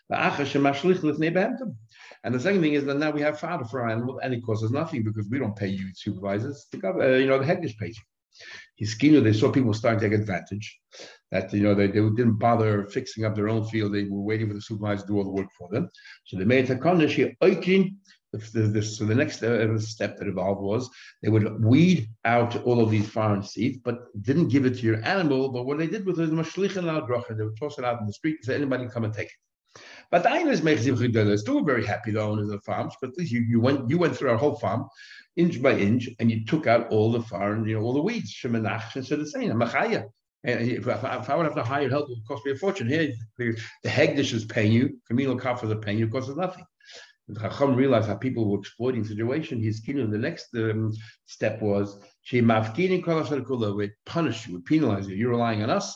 And 0.09 0.33
the 2.33 2.39
second 2.39 2.61
thing 2.61 2.73
is 2.73 2.85
that 2.85 2.97
now 2.97 3.11
we 3.11 3.21
have 3.21 3.39
fodder 3.39 3.65
for 3.65 3.81
our 3.81 3.89
animals 3.89 4.19
and 4.23 4.33
it 4.33 4.41
costs 4.45 4.63
us 4.63 4.71
nothing 4.71 5.03
because 5.03 5.27
we 5.29 5.39
don't 5.39 5.55
pay 5.55 5.67
you 5.67 5.89
supervisors. 5.95 6.67
The 6.71 6.87
uh, 6.87 7.17
you 7.17 7.27
know, 7.27 7.39
the 7.39 7.45
head 7.45 7.61
pays 7.61 7.97
you. 7.97 8.03
Hiskinu, 8.81 9.23
they 9.23 9.33
saw 9.33 9.51
people 9.51 9.73
starting 9.73 9.99
to 9.99 10.09
take 10.09 10.19
advantage. 10.19 10.79
That 11.31 11.53
you 11.53 11.63
know 11.63 11.73
they, 11.73 11.87
they 11.87 12.01
didn't 12.01 12.37
bother 12.37 12.85
fixing 12.87 13.25
up 13.25 13.33
their 13.35 13.49
own 13.49 13.65
field; 13.65 13.93
they 13.93 14.03
were 14.03 14.21
waiting 14.21 14.47
for 14.47 14.53
the 14.53 14.61
supervisor 14.61 15.01
to 15.01 15.07
do 15.07 15.17
all 15.17 15.23
the 15.23 15.29
work 15.29 15.47
for 15.57 15.69
them. 15.71 15.89
So 16.25 16.37
they 16.37 16.45
made 16.45 16.69
a 16.69 16.77
condition. 18.39 18.83
So 18.83 19.05
the 19.05 19.15
next 19.15 19.43
uh, 19.43 19.77
step 19.79 20.17
that 20.17 20.27
evolved 20.27 20.61
was 20.61 20.89
they 21.21 21.29
would 21.29 21.63
weed 21.63 22.07
out 22.23 22.63
all 22.63 22.81
of 22.81 22.91
these 22.91 23.07
foreign 23.07 23.43
seeds, 23.43 23.79
but 23.83 23.99
didn't 24.21 24.49
give 24.49 24.65
it 24.65 24.77
to 24.77 24.85
your 24.85 25.03
animal. 25.05 25.49
But 25.49 25.65
what 25.65 25.77
they 25.77 25.87
did 25.87 26.05
was 26.05 26.17
They 26.17 26.25
would 26.25 27.57
toss 27.59 27.79
it 27.79 27.85
out 27.85 27.99
in 27.99 28.07
the 28.07 28.13
street 28.13 28.37
and 28.37 28.45
say, 28.45 28.55
anybody 28.55 28.87
come 28.87 29.03
and 29.03 29.13
take 29.13 29.27
it. 29.27 29.81
But 30.11 30.23
the 30.23 30.29
Einers 30.29 30.63
make 30.63 30.79
still 30.79 31.63
very 31.63 31.85
happy, 31.85 32.11
the 32.11 32.21
owners 32.21 32.49
of 32.49 32.51
the 32.51 32.61
farms, 32.61 32.93
because 33.01 33.31
you, 33.31 33.41
you 33.41 33.59
went 33.59 33.89
you 33.89 33.97
went 33.97 34.15
through 34.15 34.29
our 34.29 34.37
whole 34.37 34.55
farm, 34.55 34.87
inch 35.35 35.61
by 35.61 35.77
inch, 35.77 36.09
and 36.19 36.31
you 36.31 36.45
took 36.45 36.67
out 36.67 36.89
all 36.89 37.11
the 37.11 37.21
foreign, 37.21 37.67
you 37.67 37.75
know, 37.75 37.83
all 37.83 37.93
the 37.93 38.01
weeds, 38.01 38.33
shemenach, 38.33 38.95
instead 38.95 39.19
of 39.19 39.29
saying, 39.29 39.51
machaya. 39.51 40.05
And 40.43 40.69
if, 40.69 40.87
if, 40.87 41.03
I 41.03 41.35
would 41.35 41.45
have 41.45 41.55
to 41.55 41.63
hire 41.63 41.89
help, 41.89 42.07
it 42.07 42.13
would 42.13 42.27
cost 42.27 42.45
me 42.45 42.51
a 42.51 42.55
fortune. 42.55 42.87
Here, 42.87 43.11
the, 43.37 43.57
the 43.81 43.89
Hekdesh 43.89 44.31
is 44.31 44.45
paying 44.45 44.71
you, 44.71 44.99
communal 45.07 45.37
coffers 45.37 45.71
are 45.71 45.75
paying 45.75 45.97
you, 45.97 46.05
it 46.05 46.11
costs 46.11 46.35
nothing. 46.35 46.63
The 47.27 47.39
Chacham 47.39 47.75
realized 47.75 48.07
how 48.07 48.15
people 48.15 48.49
were 48.49 48.59
exploiting 48.59 49.01
the 49.01 49.09
situation. 49.09 49.61
His 49.61 49.79
kingdom, 49.79 50.11
the 50.11 50.17
next 50.17 50.47
um, 50.55 50.93
step 51.25 51.61
was, 51.61 51.99
she 52.21 52.41
would 52.41 53.91
punish 54.05 54.47
you, 54.47 54.55
we 54.55 54.61
penalize 54.61 55.07
you. 55.07 55.15
You're 55.15 55.31
relying 55.31 55.63
on 55.63 55.69
us. 55.71 55.95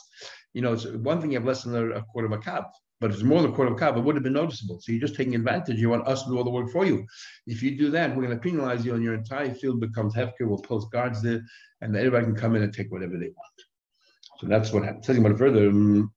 You 0.54 0.62
know, 0.62 0.72
it's 0.72 0.86
one 0.86 1.20
thing 1.20 1.30
you 1.30 1.38
have 1.38 1.46
less 1.46 1.62
than 1.62 1.92
a, 1.92 2.02
quarter 2.02 2.26
of 2.26 2.32
a 2.32 2.38
cab, 2.38 2.64
but 3.00 3.12
it's 3.12 3.22
more 3.22 3.40
than 3.42 3.52
a 3.52 3.54
quarter 3.54 3.70
of 3.70 3.76
a 3.76 3.80
cab. 3.80 3.96
It 3.96 4.00
would 4.00 4.16
have 4.16 4.24
been 4.24 4.32
noticeable. 4.32 4.80
So 4.80 4.90
you're 4.90 5.00
just 5.00 5.14
taking 5.14 5.36
advantage. 5.36 5.78
You 5.78 5.88
want 5.88 6.08
us 6.08 6.24
to 6.24 6.30
do 6.30 6.36
all 6.36 6.42
the 6.42 6.50
work 6.50 6.70
for 6.70 6.84
you. 6.84 7.06
If 7.46 7.62
you 7.62 7.78
do 7.78 7.90
that, 7.92 8.10
we're 8.10 8.24
going 8.24 8.36
to 8.36 8.42
penalize 8.42 8.84
you, 8.84 8.94
and 8.94 9.04
your 9.04 9.14
entire 9.14 9.54
field 9.54 9.80
becomes 9.80 10.14
hefker. 10.14 10.42
We'll 10.42 10.58
post 10.58 10.90
guards 10.90 11.22
there, 11.22 11.42
and 11.80 11.96
everybody 11.96 12.24
can 12.24 12.34
come 12.34 12.56
in 12.56 12.62
and 12.62 12.74
take 12.74 12.90
whatever 12.90 13.12
they 13.12 13.26
want. 13.26 13.56
So 14.40 14.48
that's 14.48 14.72
what 14.72 14.82
happened. 14.82 15.04
Talking 15.04 15.24
about 15.24 15.38
further. 15.38 15.68
Um, 15.68 16.12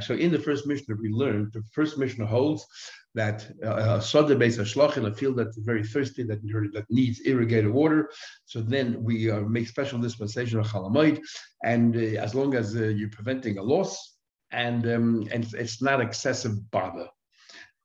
so 0.00 0.14
in 0.14 0.30
the 0.30 0.38
first 0.38 0.66
Mishnah, 0.66 0.96
we 1.00 1.10
learned 1.10 1.52
the 1.52 1.62
first 1.72 1.98
Mishnah 1.98 2.26
holds 2.26 2.66
that 3.14 3.46
uh, 3.64 3.98
a 3.98 4.02
soda 4.02 4.34
base 4.34 4.58
a 4.58 4.62
shlach 4.62 4.96
in 4.96 5.06
a 5.06 5.14
field 5.14 5.36
that's 5.36 5.56
very 5.58 5.84
thirsty, 5.84 6.24
that, 6.24 6.42
that 6.72 6.86
needs 6.90 7.20
irrigated 7.24 7.70
water. 7.70 8.10
So 8.46 8.60
then 8.60 9.02
we 9.02 9.30
uh, 9.30 9.40
make 9.40 9.68
special 9.68 9.98
dispensation 9.98 10.58
of 10.58 10.66
chalamoid, 10.66 11.20
and 11.62 11.96
uh, 11.96 12.20
as 12.20 12.34
long 12.34 12.54
as 12.54 12.74
uh, 12.74 12.84
you're 12.84 13.10
preventing 13.10 13.58
a 13.58 13.62
loss 13.62 14.14
and 14.54 14.86
um, 14.86 15.28
and 15.32 15.52
it's 15.54 15.82
not 15.82 16.00
excessive 16.00 16.70
bother. 16.70 17.08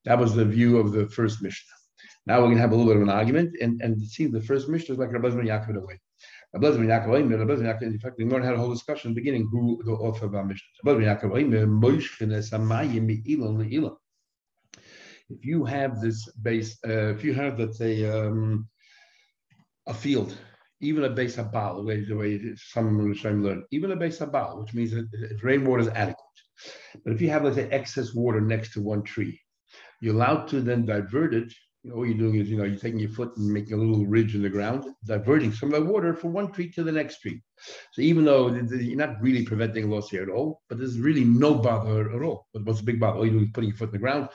That 0.06 0.20
was 0.20 0.34
the 0.34 0.46
view 0.46 0.78
of 0.78 0.92
the 0.92 1.08
first 1.10 1.42
Mishnah. 1.42 1.74
Now 2.26 2.38
we're 2.38 2.46
going 2.46 2.56
to 2.56 2.62
have 2.62 2.72
a 2.72 2.76
little 2.76 2.92
bit 2.92 2.98
of 2.98 3.04
an 3.04 3.10
argument, 3.10 3.56
and, 3.62 3.82
and 3.82 4.02
see 4.02 4.28
the 4.28 4.42
first 4.42 4.70
Mishnah 4.70 4.94
is 4.94 5.00
like 5.00 5.12
Rabbi 5.12 5.30
Yaakov 5.30 5.76
away. 5.76 6.00
Rabbi 6.52 6.68
in 6.68 8.00
fact, 8.00 8.18
we 8.18 8.26
learned 8.26 8.46
a 8.46 8.70
discussion 8.70 9.10
in 9.10 9.14
the 9.14 9.22
beginning 9.22 9.48
who 9.52 9.82
the 9.86 9.92
author 9.92 10.26
of 10.26 10.34
our 10.34 10.44
Mishnah. 10.44 10.68
If 15.30 15.46
you 15.46 15.64
have 15.66 16.02
this 16.02 16.32
base, 16.42 16.80
uh, 16.88 17.14
if 17.14 17.24
you 17.24 17.36
have, 17.36 17.60
let's 17.60 17.78
say, 17.78 18.04
um, 18.10 18.68
a 19.86 19.94
field, 19.94 20.36
even 20.82 21.04
a 21.04 21.10
base 21.10 21.36
habal, 21.36 21.86
the 21.86 22.16
way, 22.16 22.40
some 22.56 22.98
Rishonim 22.98 23.44
learn, 23.44 23.64
even 23.70 23.92
a 23.92 23.96
base 23.96 24.18
habal, 24.18 24.60
which 24.60 24.74
means 24.74 24.92
that 24.92 25.40
rainwater 25.44 25.84
is 25.84 25.90
adequate. 25.90 26.26
But 27.04 27.14
if 27.14 27.22
you 27.22 27.30
have, 27.30 27.44
let's 27.44 27.58
say, 27.58 27.70
excess 27.70 28.16
water 28.16 28.42
next 28.42 28.74
to 28.74 28.82
one 28.82 29.04
tree, 29.04 29.40
you're 30.02 30.16
allowed 30.16 30.48
to 30.48 30.62
then 30.62 30.86
divert 30.86 31.36
it. 31.36 31.54
All 31.94 32.06
you're 32.06 32.18
doing 32.18 32.36
is, 32.36 32.50
you 32.50 32.58
know, 32.58 32.66
you're 32.66 32.78
taking 32.78 33.00
your 33.00 33.10
foot 33.10 33.36
and 33.38 33.48
making 33.48 33.74
a 33.74 33.78
little 33.78 34.06
ridge 34.06 34.36
in 34.36 34.42
the 34.42 34.50
ground, 34.50 34.84
diverting 35.06 35.54
some 35.54 35.74
of 35.74 35.86
the 35.86 35.92
water 35.92 36.14
from 36.14 36.34
one 36.34 36.52
tree 36.52 36.70
to 36.72 36.84
the 36.84 36.92
next 36.92 37.22
tree. 37.22 37.42
So 37.94 38.02
even 38.02 38.26
though 38.26 38.50
you're 38.50 38.98
not 38.98 39.22
really 39.22 39.46
preventing 39.46 39.90
loss 39.90 40.10
here 40.10 40.24
at 40.24 40.30
all, 40.30 40.62
but 40.68 40.78
there's 40.78 41.00
really 41.00 41.24
no 41.24 41.56
bother 41.56 42.12
at 42.12 42.22
all. 42.22 42.48
But 42.54 42.66
what's 42.66 42.80
the 42.80 42.86
big 42.86 43.00
bother? 43.00 43.20
All 43.20 43.26
you're 43.26 43.34
doing 43.34 43.46
is 43.46 43.52
putting 43.54 43.70
your 43.70 43.78
foot 43.78 43.90
in 43.90 43.94
the 43.94 44.00
ground, 44.00 44.28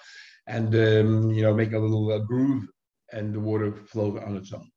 and 0.46 0.74
um, 0.74 1.30
you 1.30 1.42
know 1.42 1.52
make 1.54 1.72
a 1.72 1.78
little 1.78 2.11
uh, 2.12 2.18
groove 2.18 2.66
and 3.12 3.35
the 3.35 3.40
water 3.40 3.74
flows 3.87 4.20
on 4.24 4.37
its 4.37 4.52
own. 4.52 4.68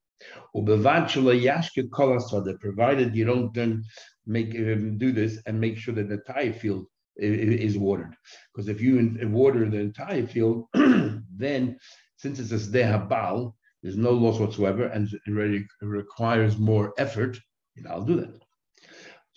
Provided 2.59 3.15
you 3.15 3.25
don't 3.25 3.53
then 3.53 3.83
make 4.25 4.55
um, 4.55 4.97
do 4.97 5.11
this 5.11 5.39
and 5.45 5.59
make 5.59 5.77
sure 5.77 5.93
that 5.93 6.09
the 6.09 6.15
entire 6.15 6.53
field 6.53 6.85
is, 7.15 7.73
is 7.73 7.77
watered, 7.77 8.15
because 8.53 8.67
if 8.67 8.81
you 8.81 9.17
water 9.29 9.69
the 9.69 9.79
entire 9.79 10.27
field, 10.27 10.65
then 10.73 11.77
since 12.17 12.39
it's 12.39 12.51
a 12.51 12.71
dehabal, 12.71 13.53
there's 13.81 13.97
no 13.97 14.11
loss 14.11 14.39
whatsoever, 14.39 14.87
and 14.87 15.07
it 15.07 15.31
really 15.31 15.65
requires 15.81 16.57
more 16.57 16.93
effort. 16.97 17.39
Know, 17.77 17.91
I'll 17.91 18.01
do 18.01 18.17
that. 18.17 18.41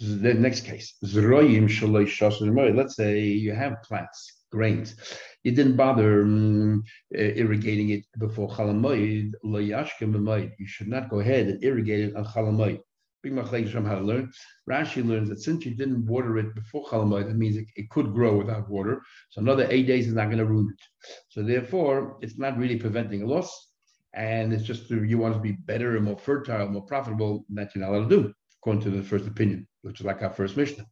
The 0.01 0.33
next 0.33 0.65
case, 0.65 0.95
let's 1.03 2.97
say 2.97 3.21
you 3.21 3.53
have 3.53 3.83
plants, 3.83 4.45
grains, 4.51 4.97
you 5.45 5.53
didn't 5.53 5.77
bother 5.77 6.23
um, 6.23 6.83
irrigating 7.13 7.91
it 7.91 8.05
before 8.19 8.49
Chalamoid, 8.49 9.33
You 9.43 10.67
should 10.67 10.89
not 10.89 11.11
go 11.11 11.21
ahead 11.21 11.49
and 11.49 11.63
irrigate 11.63 12.01
it 12.01 12.17
on 12.17 12.25
Chalamoid. 12.25 12.81
From 13.23 13.85
how 13.85 13.97
to 13.97 14.01
learn. 14.01 14.33
Rashi 14.69 15.07
learns 15.07 15.29
that 15.29 15.41
since 15.41 15.67
you 15.67 15.75
didn't 15.75 16.07
water 16.07 16.39
it 16.39 16.55
before 16.55 16.87
Chalamoid, 16.87 17.27
that 17.29 17.37
means 17.37 17.57
it, 17.57 17.67
it, 17.77 17.91
could 17.91 18.15
grow 18.15 18.39
without 18.39 18.71
water. 18.71 19.03
So 19.29 19.43
another 19.43 19.67
eight 19.69 19.87
days 19.87 20.09
is 20.09 20.15
not 20.15 20.27
going 20.27 20.39
to 20.39 20.47
ruin 20.47 20.73
it. 20.73 20.83
So 21.29 21.43
therefore, 21.43 22.17
it's 22.23 22.39
not 22.39 22.57
really 22.57 22.77
preventing 22.77 23.23
a 23.23 23.27
loss. 23.27 23.73
And 24.15 24.53
it's 24.55 24.65
just 24.65 24.91
you 24.91 25.19
want 25.19 25.35
to 25.35 25.41
be 25.41 25.53
better 25.53 25.97
and 25.97 26.07
more 26.07 26.19
fertile, 26.19 26.69
more 26.69 26.87
profitable, 26.87 27.45
that 27.51 27.75
you're 27.75 27.85
not 27.85 27.95
allowed 27.95 28.09
to 28.09 28.23
do, 28.23 28.35
according 28.61 28.83
to 28.85 28.91
the 28.91 29.03
first 29.03 29.27
opinion, 29.27 29.69
which 29.83 30.01
is 30.01 30.07
like 30.07 30.23
our 30.23 30.31
first 30.31 30.57
Mishnah. 30.57 30.87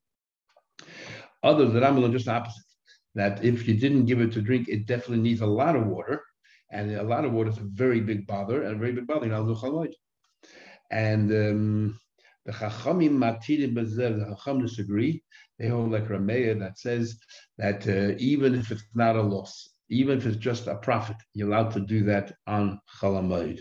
Others 1.42 1.72
that 1.72 1.84
I'm 1.84 2.12
just 2.12 2.26
the 2.26 2.32
opposite 2.32 2.62
that 3.14 3.42
if 3.42 3.66
you 3.66 3.74
didn't 3.74 4.04
give 4.04 4.20
it 4.20 4.32
to 4.32 4.42
drink, 4.42 4.68
it 4.68 4.86
definitely 4.86 5.22
needs 5.22 5.40
a 5.40 5.46
lot 5.46 5.76
of 5.76 5.86
water. 5.86 6.22
and 6.70 6.92
a 6.94 7.02
lot 7.02 7.24
of 7.24 7.32
water 7.32 7.48
is 7.48 7.56
a 7.56 7.62
very 7.62 8.00
big 8.00 8.26
bother, 8.26 8.62
and 8.62 8.76
a 8.76 8.78
very 8.78 8.92
big 8.92 9.06
bother, 9.06 9.24
you 9.26 9.32
know, 9.32 9.88
and 10.90 11.32
um, 11.32 11.98
the 12.48 12.54
Chachamim 12.54 13.10
Matidim 13.10 13.74
Bezev, 13.74 14.18
the 14.18 14.34
Chacham 14.34 14.62
disagree. 14.62 15.22
They 15.58 15.68
hold 15.68 15.92
like 15.92 16.08
Rameya 16.08 16.58
that 16.60 16.78
says 16.78 17.18
that 17.58 17.86
uh, 17.86 18.16
even 18.18 18.54
if 18.54 18.72
it's 18.72 18.84
not 18.94 19.16
a 19.16 19.22
loss, 19.22 19.68
even 19.90 20.16
if 20.16 20.24
it's 20.24 20.38
just 20.38 20.66
a 20.66 20.76
profit, 20.76 21.16
you're 21.34 21.48
allowed 21.48 21.72
to 21.72 21.80
do 21.80 22.04
that 22.04 22.32
on 22.46 22.80
Chalamayid. 22.98 23.60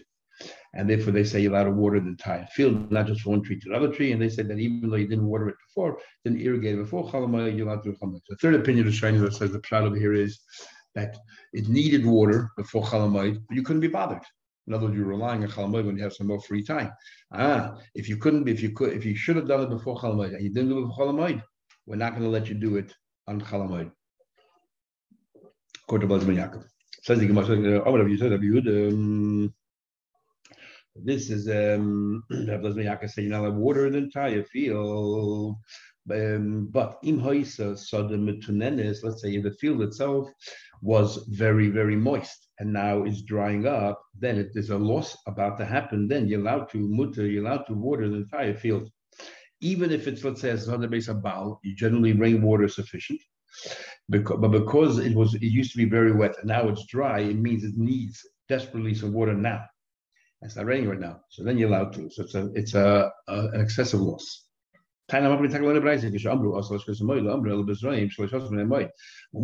And 0.74 0.90
therefore, 0.90 1.12
they 1.12 1.26
say 1.26 1.42
you're 1.42 1.52
allowed 1.52 1.66
to 1.66 1.72
water 1.72 2.00
the 2.00 2.08
entire 2.08 2.48
field, 2.54 2.90
not 2.90 3.08
just 3.08 3.26
one 3.26 3.44
tree 3.44 3.60
to 3.60 3.70
another 3.70 3.92
tree. 3.92 4.14
And 4.14 4.22
they 4.22 4.30
said 4.30 4.48
that 4.48 4.60
even 4.60 4.90
though 4.90 4.96
you 4.96 5.08
didn't 5.08 5.28
water 5.28 5.50
it 5.50 5.56
before, 5.68 6.00
didn't 6.24 6.40
irrigate 6.40 6.76
it 6.76 6.84
before 6.84 7.10
Chalamayid, 7.10 7.58
you're 7.58 7.68
allowed 7.68 7.84
to 7.84 7.92
do 7.92 7.98
Chalamayid. 7.98 8.22
The 8.30 8.38
third 8.38 8.56
opinion 8.56 8.88
of 8.88 8.94
Shani 8.94 9.20
that 9.20 9.34
says 9.34 9.52
the 9.52 9.60
plot 9.60 9.84
over 9.84 9.98
here 9.98 10.14
is 10.14 10.40
that 10.96 11.18
it 11.52 11.68
needed 11.68 12.06
water 12.06 12.52
before 12.56 12.84
Chalamayid, 12.84 13.42
but 13.50 13.58
you 13.58 13.64
couldn't 13.64 13.82
be 13.82 13.90
bothered. 13.90 14.24
In 14.68 14.74
other 14.74 14.86
words, 14.88 14.98
you're 14.98 15.06
relying 15.06 15.44
on 15.44 15.50
Chalamayid 15.50 15.86
when 15.86 15.98
you 15.98 16.04
have 16.04 16.14
some 16.14 16.28
more 16.28 16.42
free 16.42 16.62
time. 16.64 16.92
Ah, 17.32 17.78
if 17.96 18.10
you 18.10 18.18
couldn't, 18.18 18.48
if 18.50 18.62
you 18.62 18.72
could, 18.72 18.94
if 18.94 19.06
you 19.06 19.16
should 19.16 19.38
have 19.38 19.48
done 19.48 19.62
it 19.62 19.70
before 19.70 19.98
Chalamayid 19.98 20.36
and 20.36 20.44
you 20.44 20.50
didn't 20.50 20.70
do 20.70 20.80
it 20.80 20.88
before 20.88 21.08
Chalamayid, 21.08 21.42
we're 21.86 21.96
not 21.96 22.12
going 22.12 22.24
to 22.24 22.30
let 22.30 22.50
you 22.50 22.56
do 22.56 22.76
it 22.76 22.94
on 23.28 23.40
Chalamayid. 23.40 23.92
According 25.84 26.10
to 26.10 26.16
Yaakov. 26.16 26.66
Says 27.04 27.20
the 27.20 27.28
Gemara, 27.28 27.82
oh, 27.86 28.06
you 28.06 28.18
said, 28.18 28.34
um, 28.34 29.54
this 30.96 31.30
is 31.30 31.48
um 31.48 32.24
Yaakov 32.32 33.10
saying 33.10 33.30
you're 33.30 33.42
not 33.42 33.54
water 33.54 33.90
the 33.90 33.98
entire 34.00 34.44
field. 34.44 35.56
Um, 36.10 36.68
but 36.72 37.00
im 37.04 37.20
hoisa 37.20 37.78
sodom 37.78 38.28
let's 38.28 39.22
say 39.22 39.36
in 39.36 39.44
the 39.44 39.52
field 39.60 39.82
itself 39.82 40.30
was 40.82 41.26
very, 41.30 41.70
very 41.70 41.96
moist 41.96 42.50
and 42.60 42.74
now 42.74 43.04
is 43.04 43.24
drying 43.24 43.68
up, 43.68 44.02
then 44.18 44.38
it 44.38 44.52
is 44.56 44.70
a 44.70 44.78
loss 44.78 45.16
about 45.28 45.58
to 45.58 45.66
happen. 45.66 46.08
Then 46.08 46.28
you're 46.28 46.42
allowed 46.42 46.70
to 46.72 46.78
mutter, 46.78 47.28
you're 47.28 47.46
allowed 47.46 47.66
to 47.68 47.74
water 47.74 48.10
the 48.10 48.18
entire 48.18 48.56
field. 48.56 48.90
Even 49.62 49.92
if 49.92 50.08
it's, 50.08 50.24
let's 50.24 50.42
say, 50.42 50.52
on 50.52 50.82
the 50.82 50.88
base 50.88 51.08
of 51.08 51.24
you 51.64 51.76
generally 51.76 52.14
rainwater 52.14 52.66
is 52.66 52.76
sufficient. 52.76 53.20
Because, 54.10 54.38
but 54.40 54.50
because 54.50 55.00
it 55.00 55.14
was, 55.16 55.34
it 55.36 55.44
used 55.44 55.72
to 55.72 55.78
be 55.78 55.86
very 55.86 56.12
wet 56.12 56.36
and 56.40 56.48
now 56.48 56.68
it's 56.68 56.86
dry, 56.86 57.20
it 57.20 57.38
means 57.38 57.64
it 57.64 57.76
needs 57.76 58.22
desperately 58.48 58.94
some 58.94 59.14
water 59.14 59.34
now. 59.34 59.64
It's 60.42 60.56
not 60.56 60.68
raining 60.68 60.90
right 60.90 61.00
now, 61.00 61.22
so 61.30 61.44
then 61.44 61.58
you're 61.58 61.70
allowed 61.70 61.94
to. 61.94 62.10
So 62.12 62.22
it's 62.24 62.36
a, 62.36 62.52
it's 62.54 62.76
a, 62.76 63.12
a 63.28 63.48
an 63.54 63.60
excessive 63.60 64.00
loss. 64.00 64.47
We 65.10 65.20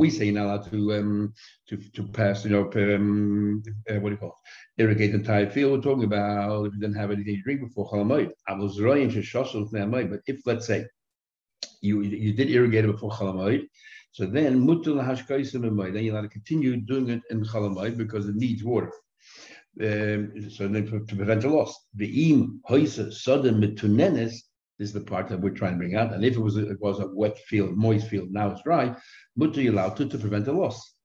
say 0.10 0.26
you're 0.26 0.34
not 0.34 0.46
allowed 0.46 0.72
to 0.72 0.94
um, 0.94 1.34
to 1.70 1.78
to 1.78 2.04
pass, 2.08 2.44
you 2.44 2.52
know, 2.52 2.70
um, 2.76 3.64
uh, 3.90 4.00
what 4.00 4.10
do 4.10 4.16
you 4.16 4.18
call 4.18 4.30
it? 4.30 4.36
irrigate 4.78 5.12
the 5.12 5.20
entire 5.20 5.50
field. 5.50 5.72
We're 5.72 5.82
talking 5.82 6.04
about 6.04 6.66
if 6.66 6.74
you 6.74 6.80
didn't 6.80 6.98
have 6.98 7.12
anything 7.12 7.36
to 7.36 7.42
drink 7.44 7.62
before 7.62 7.90
Chalamoid. 7.90 8.32
But 10.10 10.22
if 10.28 10.42
let's 10.46 10.68
say 10.68 10.86
you 11.82 12.02
you 12.02 12.34
did 12.34 12.50
irrigate 12.50 12.86
it 12.86 12.92
before 12.92 13.12
Chalamoid, 13.12 13.68
so 14.12 14.26
then 14.26 14.66
mutul 14.66 15.94
then 15.94 16.04
you're 16.04 16.14
allowed 16.14 16.24
to 16.24 16.30
continue 16.30 16.76
doing 16.78 17.10
it 17.10 17.22
in 17.30 17.44
Chalamoid 17.46 17.98
because 17.98 18.28
it 18.28 18.36
needs 18.36 18.64
water. 18.64 18.92
Um, 19.82 20.50
so 20.52 20.68
then 20.68 20.86
to, 20.86 21.06
to 21.06 21.16
prevent 21.16 21.46
a 21.46 21.50
loss. 21.50 21.74
The 21.96 22.32
im 22.32 22.62
hoisa 22.70 23.08
sodem 23.08 23.60
mitunenes 23.60 24.36
is 24.80 24.94
the 24.94 25.02
part 25.02 25.28
that 25.30 25.40
we're 25.40 25.52
trying 25.52 25.74
to 25.74 25.78
bring 25.78 25.96
out. 25.96 26.14
And 26.14 26.26
if 26.26 26.36
it 26.36 26.40
was 26.40 26.58
a, 26.58 26.70
it 26.70 26.80
was 26.82 27.00
a 27.00 27.08
wet 27.08 27.38
field, 27.38 27.78
moist 27.78 28.08
field, 28.08 28.32
now 28.32 28.52
it's 28.52 28.64
dry, 28.64 28.96
mutter 29.36 29.62
you 29.62 29.72
allowed 29.72 29.96
to 29.98 30.08
to 30.08 30.18
prevent 30.18 30.48
a 30.48 30.52
loss. 30.52 30.96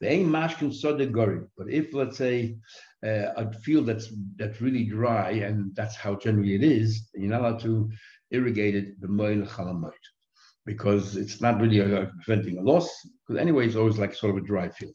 The 0.00 0.10
aim 0.10 0.30
mashkin 0.30 1.12
gori. 1.12 1.40
But 1.56 1.70
if 1.70 1.92
let's 1.94 2.18
say 2.18 2.56
uh, 3.04 3.32
a 3.36 3.52
field 3.52 3.86
that's 3.86 4.12
that's 4.36 4.60
really 4.60 4.84
dry 4.84 5.30
and 5.30 5.74
that's 5.74 5.96
how 5.96 6.16
generally 6.16 6.54
it 6.54 6.62
is, 6.62 7.08
you're 7.14 7.30
not 7.30 7.40
allowed 7.40 7.60
to 7.60 7.90
irrigate 8.30 8.74
it 8.74 9.00
the 9.00 9.06
chalamoid 9.06 9.92
because 10.66 11.16
it's 11.16 11.40
not 11.40 11.60
really 11.60 11.78
a, 11.78 12.10
preventing 12.24 12.58
a 12.58 12.62
loss. 12.62 12.90
Because 13.26 13.40
anyway, 13.40 13.66
it's 13.66 13.76
always 13.76 13.98
like 13.98 14.14
sort 14.14 14.36
of 14.36 14.42
a 14.42 14.46
dry 14.46 14.68
field. 14.68 14.94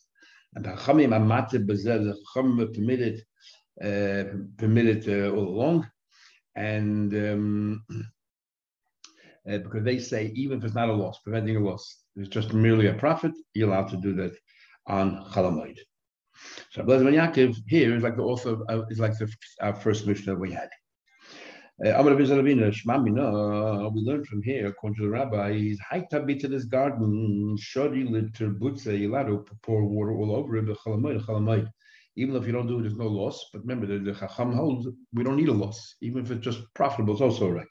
And 0.53 0.65
the 0.65 0.71
chamim 0.71 1.15
amate 1.15 1.65
bezel 1.65 2.03
the 2.03 2.17
chamim 2.35 2.73
permitted 2.73 3.23
uh, 3.81 4.23
permitted 4.57 5.07
uh, 5.09 5.33
all 5.35 5.47
along, 5.47 5.89
and 6.55 7.13
um, 7.13 7.83
uh, 9.49 9.57
because 9.59 9.83
they 9.83 9.99
say 9.99 10.31
even 10.35 10.57
if 10.59 10.63
it's 10.63 10.75
not 10.75 10.89
a 10.89 10.93
loss, 10.93 11.19
preventing 11.19 11.57
a 11.57 11.59
loss, 11.59 12.03
it's 12.15 12.29
just 12.29 12.53
merely 12.53 12.87
a 12.87 12.93
profit, 12.93 13.31
you're 13.53 13.69
allowed 13.69 13.89
to 13.89 13.97
do 13.97 14.13
that 14.13 14.33
on 14.87 15.25
Chalamoid. 15.31 15.77
So 16.71 16.83
Blazman 16.83 17.15
Yaakov 17.15 17.55
here 17.67 17.95
is 17.95 18.03
like 18.03 18.15
the 18.15 18.23
author 18.23 18.57
uh, 18.69 18.83
is 18.89 18.99
like 18.99 19.17
the 19.17 19.31
our 19.61 19.75
first 19.75 20.07
mission 20.07 20.25
that 20.25 20.39
we 20.39 20.51
had. 20.51 20.69
Uh, 21.83 22.03
we 22.03 24.01
learned 24.01 24.27
from 24.27 24.43
here, 24.43 24.67
according 24.67 24.97
to 24.97 25.03
the 25.03 25.09
rabbi, 25.09 25.51
is 25.51 25.79
haita 25.91 26.39
to 26.39 26.47
this 26.47 26.65
garden, 26.65 27.57
shodi 27.57 28.05
to 28.35 29.45
pour 29.63 29.83
water 29.85 30.13
all 30.13 30.35
over 30.35 30.57
it, 30.57 30.65
chalamoid. 30.65 31.67
Even 32.17 32.35
if 32.35 32.45
you 32.45 32.51
don't 32.51 32.67
do 32.67 32.79
it, 32.79 32.81
there's 32.81 32.95
no 32.95 33.07
loss. 33.07 33.49
But 33.51 33.61
remember, 33.61 33.87
the, 33.87 33.99
the 33.99 34.13
Chacham 34.13 34.53
holds 34.53 34.87
we 35.13 35.23
don't 35.23 35.37
need 35.37 35.49
a 35.49 35.53
loss. 35.53 35.95
Even 36.01 36.23
if 36.23 36.31
it's 36.31 36.43
just 36.43 36.61
profitable, 36.73 37.13
it's 37.13 37.21
also 37.21 37.49
right. 37.49 37.67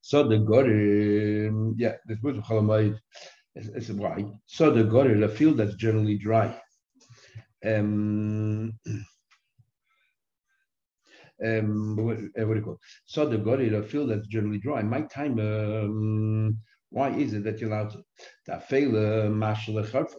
So 0.00 0.26
the 0.26 0.36
Gorim, 0.36 1.74
yeah, 1.76 1.96
this 2.06 2.18
Chalamayit 2.18 2.98
is, 3.54 3.68
is 3.68 3.92
why. 3.92 4.24
So 4.46 4.70
the 4.70 4.84
Gorim, 4.84 5.24
a 5.24 5.28
field 5.28 5.58
that's 5.58 5.74
generally 5.74 6.18
dry. 6.18 6.60
Um, 7.64 8.72
um, 11.44 11.96
what, 11.96 12.16
uh, 12.18 12.46
what 12.46 12.54
do 12.54 12.60
you 12.60 12.64
call? 12.64 12.78
So 13.04 13.26
the 13.26 13.38
Gorim, 13.38 13.74
a 13.78 13.82
field 13.82 14.10
that's 14.10 14.26
generally 14.28 14.58
dry. 14.58 14.82
My 14.82 15.02
time, 15.02 15.38
um, 15.38 16.58
why 16.90 17.10
is 17.10 17.34
it 17.34 17.44
that 17.44 17.60
you're 17.60 17.70
allowed 17.70 17.94
to 18.46 18.60
fail 18.60 18.90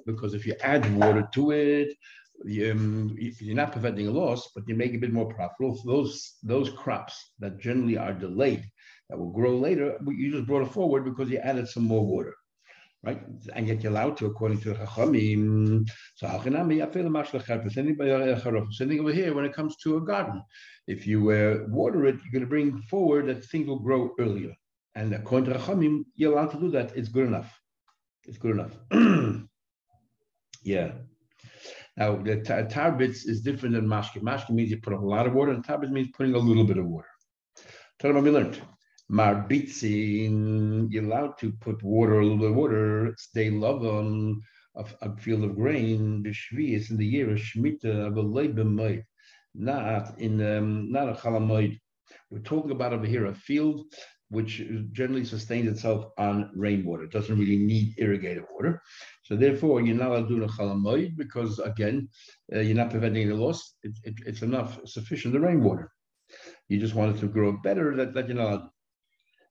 because 0.06 0.34
if 0.34 0.46
you 0.46 0.56
add 0.64 0.96
water 0.98 1.28
to 1.34 1.52
it, 1.52 1.94
you, 2.46 2.72
um, 2.72 3.16
you're 3.18 3.56
not 3.56 3.72
preventing 3.72 4.08
a 4.08 4.12
loss, 4.12 4.50
but 4.56 4.68
you 4.68 4.76
make 4.76 4.94
a 4.94 4.98
bit 4.98 5.14
more 5.14 5.28
profitable. 5.28 5.80
Those 5.86 6.38
those 6.44 6.70
crops 6.72 7.34
that 7.40 7.60
generally 7.60 7.98
are 7.98 8.14
delayed 8.14 8.64
that 9.12 9.20
will 9.20 9.30
grow 9.30 9.58
later, 9.58 9.98
you 10.08 10.32
just 10.32 10.48
brought 10.48 10.66
it 10.66 10.72
forward 10.72 11.04
because 11.04 11.30
you 11.30 11.38
added 11.40 11.68
some 11.68 11.84
more 11.84 12.06
water, 12.06 12.34
right? 13.04 13.22
And 13.54 13.68
yet 13.68 13.84
you're 13.84 13.92
allowed 13.92 14.16
to, 14.18 14.28
according 14.28 14.62
to 14.62 14.70
the 14.70 14.76
Chachamim. 14.76 15.86
So 16.16 16.28
Sending 18.72 19.00
over 19.02 19.12
here 19.12 19.34
when 19.34 19.44
it 19.44 19.54
comes 19.54 19.76
to 19.84 19.98
a 19.98 20.02
garden, 20.02 20.42
if 20.88 21.06
you 21.06 21.30
uh, 21.30 21.66
water 21.68 22.06
it, 22.06 22.16
you're 22.24 22.32
going 22.32 22.46
to 22.46 22.48
bring 22.48 22.82
forward 22.84 23.28
that 23.28 23.44
things 23.44 23.68
will 23.68 23.80
grow 23.80 24.12
earlier. 24.18 24.54
And 24.96 25.14
according 25.14 25.52
to 25.52 25.60
Chachamim, 25.60 26.06
you're 26.16 26.32
allowed 26.32 26.52
to 26.52 26.60
do 26.60 26.72
that. 26.72 26.96
It's 26.96 27.10
good 27.10 27.28
enough. 27.28 27.54
It's 28.24 28.38
good 28.38 28.52
enough. 28.52 28.78
yeah. 30.64 30.92
Now, 31.98 32.16
the 32.16 32.38
tarbitz 32.72 33.28
is 33.28 33.42
different 33.42 33.76
than 33.76 33.88
mashke. 33.88 34.22
Mashke 34.22 34.52
means 34.52 34.72
you 34.72 34.80
put 34.80 34.94
a 34.94 34.98
lot 34.98 35.28
of 35.28 35.34
water, 35.34 35.52
and 35.52 35.66
tarbitz 35.68 35.92
means 35.92 36.08
putting 36.16 36.34
a 36.34 36.38
little 36.38 36.64
bit 36.64 36.78
of 36.78 36.86
water. 36.86 37.10
Tell 38.00 38.14
them 38.14 38.16
what 38.16 38.24
we 38.24 38.32
learned. 38.32 38.62
Marbitzin, 39.12 40.88
you're 40.90 41.04
allowed 41.04 41.38
to 41.40 41.52
put 41.52 41.84
water, 41.84 42.20
a 42.20 42.24
little 42.24 42.38
bit 42.38 42.52
of 42.52 42.56
water, 42.56 43.14
stay 43.18 43.50
love 43.50 43.84
on 43.84 44.42
a, 44.76 44.86
a 45.02 45.16
field 45.18 45.44
of 45.44 45.56
grain, 45.56 46.24
is 46.26 46.92
in 46.92 46.98
the 46.98 47.06
year 47.06 47.30
of 47.30 47.38
Shemitah 47.38 48.08
of 48.08 48.18
a 48.18 49.04
not 49.54 50.18
in 50.18 50.42
um, 50.42 50.92
not 50.92 51.10
a 51.10 51.14
Chalamoid. 51.14 51.78
We're 52.30 52.40
talking 52.40 52.72
about 52.72 52.94
over 52.94 53.06
here 53.06 53.26
a 53.26 53.36
field 53.36 53.86
which 54.30 54.64
generally 54.94 55.26
sustains 55.26 55.68
itself 55.68 56.06
on 56.18 56.50
rainwater. 56.56 57.04
It 57.04 57.12
doesn't 57.12 57.38
really 57.38 57.58
need 57.58 57.96
irrigated 57.98 58.44
water. 58.54 58.82
So 59.24 59.36
therefore, 59.36 59.82
you're 59.82 59.98
not 59.98 60.12
allowed 60.12 60.30
to 60.30 60.38
do 60.38 60.44
a 60.44 60.48
chalamoid 60.48 61.18
because, 61.18 61.60
again, 61.60 62.08
uh, 62.56 62.60
you're 62.60 62.78
not 62.78 62.92
preventing 62.92 63.24
any 63.24 63.34
loss. 63.34 63.76
It, 63.84 63.92
it, 64.06 64.14
it's 64.26 64.42
enough, 64.42 64.80
sufficient, 64.86 65.34
the 65.34 65.42
rainwater. 65.42 65.92
You 66.70 66.80
just 66.80 66.96
want 66.96 67.14
it 67.14 67.20
to 67.20 67.28
grow 67.28 67.58
better, 67.62 67.94
that, 67.98 68.14
that 68.14 68.30
you're 68.30 68.38
not 68.38 68.70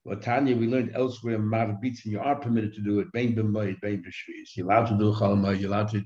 well, 0.05 0.19
Tanya, 0.19 0.57
we 0.57 0.67
learned 0.67 0.93
elsewhere, 0.95 1.39
Marbitz, 1.39 2.05
and 2.05 2.13
you 2.13 2.21
are 2.21 2.37
permitted 2.37 2.75
to 2.75 2.83
do 2.83 3.01
it. 3.01 3.13
Bain 3.13 3.35
b'moed, 3.35 3.81
bain 3.81 4.03
b'shviz. 4.03 4.57
You're 4.57 4.67
allowed 4.67 4.87
to 4.87 4.99
do 4.99 5.13
chalma, 5.13 5.59
you're 5.59 5.69
allowed 5.69 5.91
to 5.91 6.03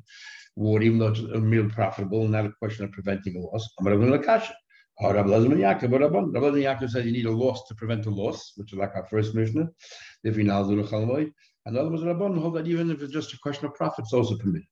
ward, 0.56 0.82
even 0.82 0.98
though 0.98 1.08
it's 1.08 1.20
a 1.20 1.40
meal 1.40 1.68
profitable, 1.68 2.26
not 2.26 2.46
a 2.46 2.52
question 2.58 2.84
of 2.84 2.92
preventing 2.92 3.36
a 3.36 3.40
loss. 3.40 3.68
I'm 3.78 3.84
going 3.84 4.10
to 4.10 4.18
kasha. 4.18 4.54
Rabbi 5.02 5.28
Yaakov 5.28 6.90
said 6.90 7.04
you 7.04 7.12
need 7.12 7.26
a 7.26 7.30
loss 7.30 7.66
to 7.66 7.74
prevent 7.74 8.06
a 8.06 8.10
loss, 8.10 8.52
which 8.56 8.72
is 8.72 8.78
like 8.78 8.94
our 8.94 9.06
first 9.06 9.34
Mishnah. 9.34 9.68
If 10.22 10.36
you 10.36 10.44
now 10.44 10.62
do 10.62 10.76
the 10.76 11.32
and 11.66 11.76
other 11.78 11.90
was 11.90 12.02
Rabban 12.02 12.38
hold 12.38 12.54
that 12.56 12.68
even 12.68 12.90
if 12.90 13.02
it's 13.02 13.12
just 13.12 13.32
a 13.32 13.38
question 13.38 13.66
of 13.66 13.74
profit, 13.74 14.04
it's 14.04 14.12
also 14.12 14.36
permitted. 14.36 14.68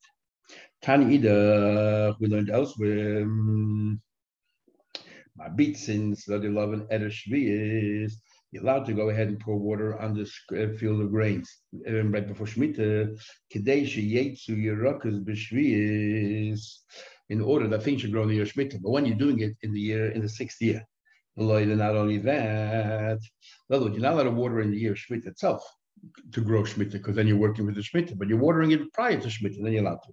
Tani 0.83 1.15
Ida, 1.15 2.17
we 2.21 2.27
learned 2.29 2.51
elsewhere. 2.51 3.25
Mm, 3.25 3.99
my 5.37 5.49
beat 5.49 5.79
since 5.79 6.25
that 6.27 6.45
11 6.45 6.89
Eresh 6.93 8.09
allowed 8.61 8.85
to 8.87 8.93
go 8.93 9.09
ahead 9.09 9.29
and 9.29 9.41
pour 9.41 9.57
water 9.57 9.99
on 9.99 10.15
this 10.15 10.33
uh, 10.53 10.69
field 10.79 11.01
of 11.01 11.11
grains 11.11 11.49
right 11.87 12.27
before 12.27 12.47
Shemitah. 12.47 13.19
In 17.29 17.41
order 17.41 17.69
that 17.69 17.83
things 17.83 18.01
should 18.01 18.13
grow 18.13 18.23
in 18.23 18.29
the 18.29 18.35
year 18.35 18.45
Shemitah. 18.45 18.83
But 18.83 18.91
when 18.91 19.07
you're 19.07 19.17
doing 19.17 19.41
it 19.41 19.57
in 19.63 19.73
the 19.73 19.81
year, 19.81 20.11
in 20.11 20.21
the 20.21 20.29
sixth 20.29 20.61
year, 20.61 20.87
not 21.37 21.97
only 21.97 22.19
that, 22.19 23.19
in 23.71 23.75
other 23.75 23.85
words, 23.85 23.95
you're 23.95 24.03
not 24.03 24.13
allowed 24.15 24.25
to 24.25 24.31
water 24.33 24.61
in 24.61 24.71
the 24.71 24.77
year 24.77 24.95
Shemitah 24.95 25.29
itself 25.29 25.65
to 26.33 26.41
grow 26.43 26.63
Shemitah, 26.63 26.93
because 26.93 27.17
then 27.17 27.27
you're 27.27 27.39
working 27.39 27.65
with 27.65 27.77
the 27.77 27.81
Shemitah, 27.81 28.19
but 28.19 28.29
you're 28.29 28.39
watering 28.39 28.73
it 28.73 28.93
prior 28.93 29.19
to 29.19 29.29
Shemitah, 29.29 29.63
then 29.63 29.73
you're 29.73 29.83
allowed 29.83 30.01
to. 30.05 30.13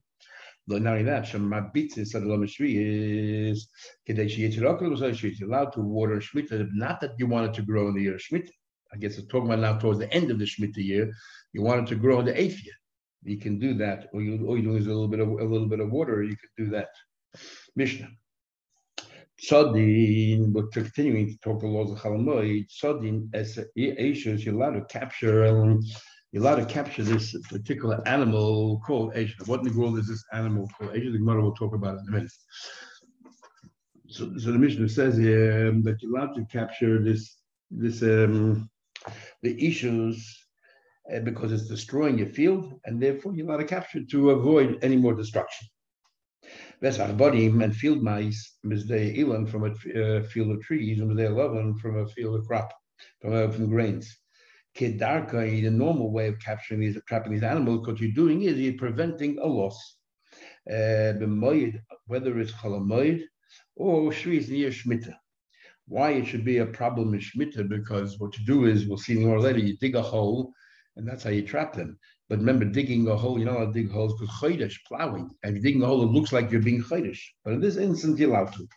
Not 0.70 0.92
only 0.92 1.04
that, 1.04 1.24
Shemabitz 1.24 1.98
is 1.98 2.14
you're 5.40 5.50
allowed 5.50 5.74
to 5.74 5.82
water 5.82 6.18
Shemitah, 6.18 6.70
not 6.74 7.02
that 7.02 7.12
you 7.18 7.26
want 7.26 7.48
it 7.48 7.54
to 7.56 7.64
grow 7.64 7.88
in 7.88 7.96
the 7.96 8.04
year 8.04 8.18
Shemitah. 8.18 8.52
I 8.94 8.98
guess 8.98 9.18
it's 9.18 9.28
talking 9.28 9.48
about 9.48 9.60
now 9.60 9.80
towards 9.80 10.00
the 10.00 10.12
end 10.14 10.30
of 10.30 10.38
the 10.38 10.46
Shemitah 10.46 10.78
year, 10.78 11.12
you 11.54 11.64
want 11.64 11.82
it 11.82 11.88
to 11.88 11.96
grow 11.96 12.20
in 12.20 12.26
the 12.28 12.40
eighth 12.40 12.64
year. 12.64 12.76
You 13.24 13.38
can 13.38 13.58
do 13.58 13.74
that, 13.76 14.08
or 14.14 14.22
you 14.22 14.46
all 14.48 14.58
you 14.58 14.64
do 14.64 14.76
is 14.76 14.86
a 14.86 14.90
little 14.90 15.08
bit 15.08 15.20
of 15.20 15.28
a 15.28 15.44
little 15.44 15.68
bit 15.68 15.80
of 15.80 15.92
water. 15.92 16.24
You 16.24 16.38
could 16.38 16.50
do 16.58 16.70
that. 16.72 16.90
Mishnah. 17.76 18.10
Sodin, 19.42 20.52
but 20.52 20.72
continuing 20.74 21.28
to 21.28 21.38
talk 21.38 21.62
the 21.62 21.68
laws 21.68 21.92
of 21.92 22.00
Chalamoid, 22.00 22.66
Sodin 22.70 23.30
as 23.34 23.58
Asians, 23.78 24.44
you're 24.46 24.56
allowed 24.56 24.74
to 24.74 24.86
capture, 24.86 25.46
um, 25.46 25.80
you're 26.32 26.44
allowed 26.44 26.58
to 26.58 26.66
capture 26.66 27.04
this 27.04 27.36
particular 27.50 28.08
animal 28.08 28.82
called 28.86 29.14
Asia. 29.16 29.36
What 29.46 29.62
in 29.62 29.68
the 29.68 29.80
world 29.80 29.98
is 29.98 30.08
this 30.08 30.24
animal 30.32 30.70
called 30.78 30.96
Asia? 30.96 31.12
The 31.12 31.18
Gemara 31.18 31.42
will 31.42 31.56
talk 31.56 31.74
about 31.74 31.96
it 31.96 32.02
in 32.02 32.10
a 32.10 32.18
minute. 32.18 32.32
So, 34.08 34.38
so 34.38 34.52
the 34.52 34.60
Mishnah 34.60 34.90
says 34.90 35.18
here 35.18 35.70
um, 35.70 35.84
that 35.84 36.02
you're 36.02 36.16
allowed 36.16 36.36
to 36.36 36.46
capture 36.46 37.02
this, 37.02 37.38
this 37.72 38.02
um, 38.02 38.70
the 39.42 39.68
issues 39.68 40.46
uh, 41.14 41.20
because 41.20 41.52
it's 41.52 41.68
destroying 41.68 42.18
your 42.18 42.28
field, 42.28 42.80
and 42.86 43.02
therefore 43.02 43.34
you're 43.34 43.48
allowed 43.48 43.58
to 43.58 43.66
capture 43.66 44.04
to 44.04 44.32
avoid 44.32 44.80
any 44.82 44.98
more 44.98 45.14
destruction. 45.14 45.68
Vesachbodim 46.82 47.64
and 47.64 47.76
field 47.76 48.02
mice, 48.02 48.58
Mizdei 48.66 49.18
Ilan 49.18 49.50
from 49.50 49.66
a 49.66 49.72
uh, 49.72 50.24
field 50.24 50.52
of 50.52 50.62
trees, 50.62 51.00
and 51.00 51.12
Mizdei 51.12 51.28
Eleven 51.28 51.78
from 51.78 51.98
a 51.98 52.08
field 52.08 52.40
of 52.40 52.48
crop, 52.48 52.72
from, 53.22 53.34
uh, 53.34 53.52
from 53.52 53.70
grains. 53.70 54.16
Kedarka, 54.76 55.62
the 55.62 55.70
normal 55.70 56.12
way 56.12 56.28
of 56.28 56.40
capturing 56.40 56.80
these, 56.80 56.98
trapping 57.08 57.34
these 57.34 57.44
animals, 57.44 57.86
what 57.88 58.00
you're 58.00 58.12
doing 58.12 58.44
is 58.44 58.58
you're 58.58 58.74
preventing 58.74 59.40
a 59.40 59.46
loss. 59.46 59.98
Uh, 60.70 61.14
whether 62.06 62.40
it's 62.40 62.52
chalamoid 62.52 63.24
or 63.76 64.12
shviz 64.12 64.50
near 64.50 64.70
shmita. 64.70 65.14
Why 65.88 66.12
it 66.12 66.26
should 66.26 66.46
be 66.46 66.60
a 66.60 66.66
problem 66.66 67.14
in 67.14 67.20
shmita? 67.20 67.68
Because 67.68 68.20
what 68.20 68.38
you 68.38 68.46
do 68.46 68.66
is, 68.66 68.86
we'll 68.86 68.98
see 68.98 69.16
more 69.16 69.40
later, 69.40 69.60
you 69.60 69.78
dig 69.78 69.96
a 69.96 70.02
hole, 70.02 70.54
and 70.96 71.08
that's 71.08 71.24
how 71.24 71.32
you 71.32 71.42
trap 71.42 71.74
them. 71.74 71.98
But 72.28 72.40
remember, 72.40 72.66
digging 72.66 73.08
a 73.08 73.16
hole, 73.16 73.40
you 73.40 73.46
know 73.46 73.58
how 73.58 73.66
to 73.66 73.72
dig 73.72 73.90
holes 73.90 74.14
because 74.20 74.36
chodesh, 74.36 74.76
plowing. 74.88 75.32
And 75.42 75.58
if 75.58 75.64
you 75.64 75.72
dig 75.72 75.82
a 75.82 75.88
hole, 75.88 76.04
it 76.04 76.12
looks 76.12 76.32
like 76.32 76.52
you're 76.52 76.62
being 76.62 76.84
chodesh. 76.84 77.20
But 77.44 77.54
in 77.54 77.62
this 77.62 77.78
instance, 77.78 78.20
you're 78.20 78.30
allowed 78.30 78.54
to, 78.54 78.68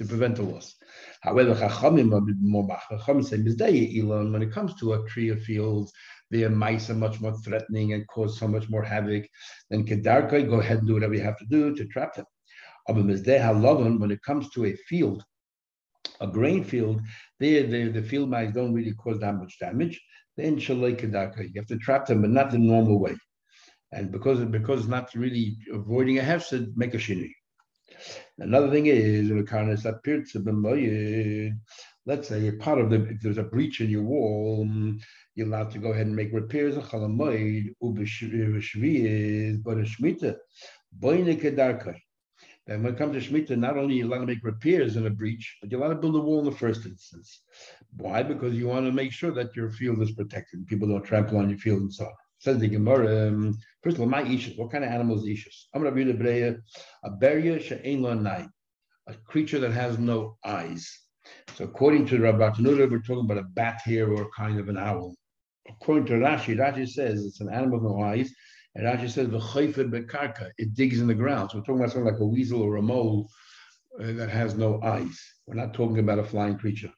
to 0.00 0.06
prevent 0.06 0.38
a 0.38 0.42
loss. 0.42 0.76
However, 1.20 1.54
Chachamim 1.54 2.14
are 2.14 2.24
more 2.40 2.66
Chachamim 2.90 3.22
say, 3.22 4.00
when 4.02 4.42
it 4.42 4.50
comes 4.50 4.74
to 4.80 4.94
a 4.94 5.06
tree 5.06 5.28
or 5.28 5.36
fields, 5.36 5.92
the 6.30 6.48
mice 6.48 6.88
are 6.88 6.94
much 6.94 7.20
more 7.20 7.36
threatening 7.44 7.92
and 7.92 8.08
cause 8.08 8.38
so 8.38 8.48
much 8.48 8.70
more 8.70 8.82
havoc. 8.82 9.24
Then 9.68 9.86
Kedarkai, 9.86 10.48
go 10.48 10.60
ahead 10.60 10.78
and 10.78 10.86
do 10.86 10.94
whatever 10.94 11.14
you 11.14 11.20
have 11.20 11.36
to 11.38 11.46
do 11.46 11.76
to 11.76 11.84
trap 11.88 12.14
them. 12.14 12.24
When 12.86 14.10
it 14.10 14.22
comes 14.22 14.48
to 14.50 14.64
a 14.64 14.74
field, 14.88 15.22
a 16.22 16.26
grain 16.26 16.64
field, 16.64 17.02
there 17.38 17.66
the, 17.66 17.88
the 17.88 18.02
field 18.02 18.30
mice 18.30 18.54
don't 18.54 18.72
really 18.72 18.94
cause 18.94 19.20
that 19.20 19.34
much 19.34 19.58
damage 19.60 20.00
then 20.40 20.56
kedaka. 20.56 21.42
You 21.42 21.52
have 21.56 21.66
to 21.66 21.78
trap 21.78 22.06
them, 22.06 22.22
but 22.22 22.30
not 22.30 22.50
the 22.50 22.58
normal 22.58 22.98
way. 22.98 23.16
And 23.92 24.10
because 24.10 24.44
because 24.44 24.86
not 24.86 25.14
really 25.14 25.56
avoiding 25.72 26.18
a 26.18 26.22
hefsed, 26.22 26.76
make 26.76 26.94
a 26.94 26.98
shini. 26.98 27.30
Another 28.38 28.70
thing 28.70 28.86
is 28.86 29.30
let's 32.06 32.28
say 32.28 32.50
part 32.52 32.78
of 32.78 32.90
the 32.90 33.04
if 33.06 33.20
there's 33.20 33.38
a 33.38 33.42
breach 33.42 33.80
in 33.80 33.90
your 33.90 34.02
wall, 34.02 34.68
you're 35.34 35.46
allowed 35.46 35.70
to 35.72 35.78
go 35.78 35.92
ahead 35.92 36.06
and 36.06 36.16
make 36.16 36.32
repairs 36.32 36.76
but 36.76 36.84
a 39.78 39.82
shmita, 39.82 40.36
and 42.66 42.84
when 42.84 42.94
it 42.94 42.98
comes 42.98 43.14
to 43.14 43.20
Shemitah, 43.20 43.58
not 43.58 43.76
only 43.76 43.96
you 43.96 44.06
allowed 44.06 44.20
to 44.20 44.26
make 44.26 44.44
repairs 44.44 44.96
in 44.96 45.06
a 45.06 45.10
breach, 45.10 45.58
but 45.60 45.70
you're 45.70 45.80
allowed 45.80 45.94
to 45.94 46.00
build 46.00 46.16
a 46.16 46.20
wall 46.20 46.38
in 46.38 46.44
the 46.44 46.52
first 46.52 46.86
instance. 46.86 47.42
Why? 47.96 48.22
Because 48.22 48.54
you 48.54 48.68
want 48.68 48.86
to 48.86 48.92
make 48.92 49.12
sure 49.12 49.32
that 49.32 49.56
your 49.56 49.70
field 49.70 50.00
is 50.02 50.12
protected. 50.12 50.66
People 50.66 50.88
don't 50.88 51.02
trample 51.02 51.38
on 51.38 51.48
your 51.48 51.58
field 51.58 51.80
and 51.80 51.92
so 51.92 52.04
on. 52.04 52.12
Says 52.40 52.58
the 52.58 52.68
Gemara, 52.68 53.28
um, 53.28 53.58
first 53.82 53.96
of 53.96 54.00
all, 54.00 54.08
my 54.08 54.22
ishus, 54.22 54.56
what 54.56 54.72
kind 54.72 54.82
of 54.82 54.90
animal 54.90 55.18
is 55.18 55.24
ishus? 55.24 55.66
I'm 55.74 55.82
going 55.82 55.94
to 55.94 56.04
read 56.04 56.08
a 56.08 57.10
beria 57.10 57.60
she'ein 57.60 58.02
lo 58.02 58.48
a 59.06 59.14
creature 59.26 59.58
that 59.58 59.72
has 59.72 59.98
no 59.98 60.38
eyes. 60.42 60.90
So 61.54 61.64
according 61.64 62.06
to 62.06 62.18
Rabbi 62.18 62.48
Tanura, 62.50 62.90
we're 62.90 63.00
talking 63.00 63.26
about 63.26 63.36
a 63.36 63.42
bat 63.42 63.82
here 63.84 64.10
or 64.10 64.30
kind 64.34 64.58
of 64.58 64.70
an 64.70 64.78
owl. 64.78 65.14
According 65.68 66.06
to 66.06 66.14
Rashi, 66.14 66.56
Rashi 66.56 66.88
says 66.88 67.24
it's 67.26 67.40
an 67.40 67.52
animal 67.52 67.78
with 67.78 67.92
no 67.92 68.02
eyes. 68.02 68.32
And 68.74 68.86
Rashi 68.86 69.10
says, 69.10 69.28
"V'chayfer 69.28 69.90
bekarka," 69.90 70.50
it 70.56 70.74
digs 70.74 71.00
in 71.00 71.08
the 71.08 71.14
ground. 71.14 71.50
So 71.50 71.58
we're 71.58 71.64
talking 71.64 71.80
about 71.80 71.92
something 71.92 72.10
like 72.12 72.20
a 72.20 72.26
weasel 72.26 72.62
or 72.62 72.76
a 72.76 72.82
mole 72.82 73.28
uh, 74.00 74.12
that 74.12 74.30
has 74.30 74.54
no 74.54 74.80
eyes. 74.82 75.20
We're 75.46 75.56
not 75.56 75.74
talking 75.74 75.98
about 75.98 76.20
a 76.20 76.24
flying 76.24 76.56
creature. 76.56 76.92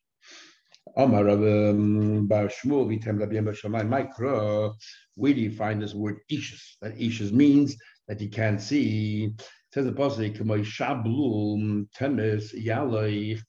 Amar 0.97 1.29
um, 1.29 2.27
Bar 2.27 2.49
Shmuel 2.49 3.01
b'shamayim 3.01 3.89
mikra. 3.89 4.75
Where 5.15 5.33
do 5.33 5.41
you 5.41 5.51
find 5.51 5.81
this 5.81 5.95
word 5.95 6.19
ishus? 6.31 6.77
That 6.81 6.99
ishus 6.99 7.33
means 7.33 7.77
that 8.09 8.21
you 8.21 8.29
can't 8.29 8.61
see. 8.61 9.27
It 9.27 9.43
says 9.73 9.87
the 9.87 9.93
"K'may 9.93 10.65
shablum 10.65 11.89
temes 11.97 12.53
yalei." 12.55 13.41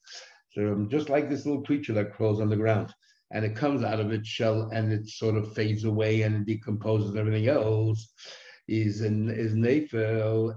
So 0.52 0.72
um, 0.72 0.88
just 0.88 1.08
like 1.08 1.28
this 1.28 1.44
little 1.44 1.62
creature 1.62 1.92
that 1.94 2.14
crawls 2.14 2.40
on 2.40 2.48
the 2.48 2.56
ground 2.56 2.94
and 3.32 3.44
it 3.44 3.56
comes 3.56 3.82
out 3.82 4.00
of 4.00 4.12
its 4.12 4.28
shell 4.28 4.70
and 4.72 4.92
it 4.92 5.08
sort 5.08 5.36
of 5.36 5.52
fades 5.54 5.84
away 5.84 6.22
and 6.22 6.36
it 6.36 6.46
decomposes 6.46 7.10
and 7.10 7.18
everything 7.18 7.48
else 7.48 8.12
is 8.68 9.00
an 9.00 9.28
is 9.28 9.52
nefel 9.54 10.54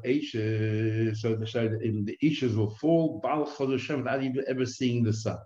so 1.18 1.36
the 1.36 2.04
the 2.06 2.18
issues 2.22 2.56
will 2.56 2.70
fall 2.76 3.20
bal 3.22 3.46
chodoshem 3.46 3.98
without 3.98 4.24
even 4.24 4.46
ever 4.48 4.66
seeing 4.66 5.04
the 5.04 5.12
sun. 5.12 5.38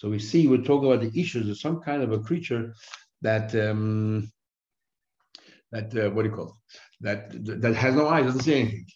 So 0.00 0.08
we 0.08 0.18
see 0.18 0.46
we're 0.46 0.62
talking 0.62 0.90
about 0.90 1.02
the 1.02 1.20
issues 1.20 1.46
of 1.50 1.58
some 1.58 1.82
kind 1.82 2.02
of 2.02 2.10
a 2.10 2.20
creature 2.20 2.74
that 3.20 3.54
um, 3.54 4.32
that 5.72 5.94
uh, 5.94 6.08
what 6.08 6.22
do 6.22 6.30
you 6.30 6.34
call 6.34 6.46
it? 6.46 6.54
that 7.02 7.60
that 7.60 7.74
has 7.74 7.94
no 7.94 8.08
eyes, 8.08 8.24
doesn't 8.24 8.40
see 8.40 8.60
anything. 8.60 8.86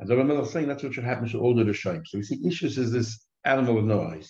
And 0.00 0.08
the 0.08 0.16
Ramah 0.16 0.42
is 0.42 0.50
saying 0.50 0.66
that's 0.66 0.82
what 0.82 0.92
should 0.92 1.04
happen 1.04 1.28
to 1.28 1.38
all 1.38 1.54
the 1.54 1.72
shape. 1.72 2.04
So 2.04 2.18
we 2.18 2.24
see 2.24 2.44
issues 2.44 2.78
is 2.78 2.90
this 2.90 3.24
animal 3.44 3.76
with 3.76 3.84
no 3.84 4.02
eyes. 4.02 4.28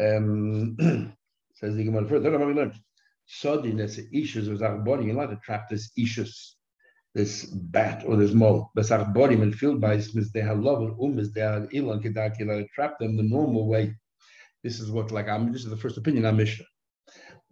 Um, 0.00 0.76
Says 1.56 1.74
the 1.74 1.82
Gemara 1.82 2.06
further. 2.06 2.30
What 2.30 2.46
we 2.46 2.54
learned? 2.54 2.78
Sodin, 3.26 3.78
that's 3.78 3.98
issues 4.12 4.48
with 4.48 4.62
our 4.62 4.78
body. 4.78 5.06
You're 5.06 5.16
allowed 5.16 5.30
to 5.30 5.40
trap 5.44 5.68
this 5.68 5.90
issues, 5.98 6.54
this 7.12 7.46
bat 7.46 8.04
or 8.06 8.14
this 8.16 8.34
mole. 8.34 8.70
But 8.76 8.86
body 9.12 9.34
and 9.34 9.52
field 9.52 9.80
by 9.80 9.94
is 9.94 10.30
they 10.30 10.42
have 10.42 10.60
love 10.60 10.82
and 10.82 10.96
um 11.02 11.18
is 11.18 11.32
they 11.32 11.42
are 11.42 11.66
ilan 11.66 12.02
to 12.04 12.68
trap 12.72 13.00
them 13.00 13.16
the 13.16 13.24
normal 13.24 13.66
way. 13.66 13.96
This 14.62 14.78
is 14.78 14.90
what 14.90 15.10
like 15.10 15.28
I'm. 15.28 15.52
This 15.52 15.64
is 15.64 15.70
the 15.70 15.76
first 15.76 15.96
opinion 15.96 16.24
I'm 16.24 16.36
Mishnah. 16.36 16.64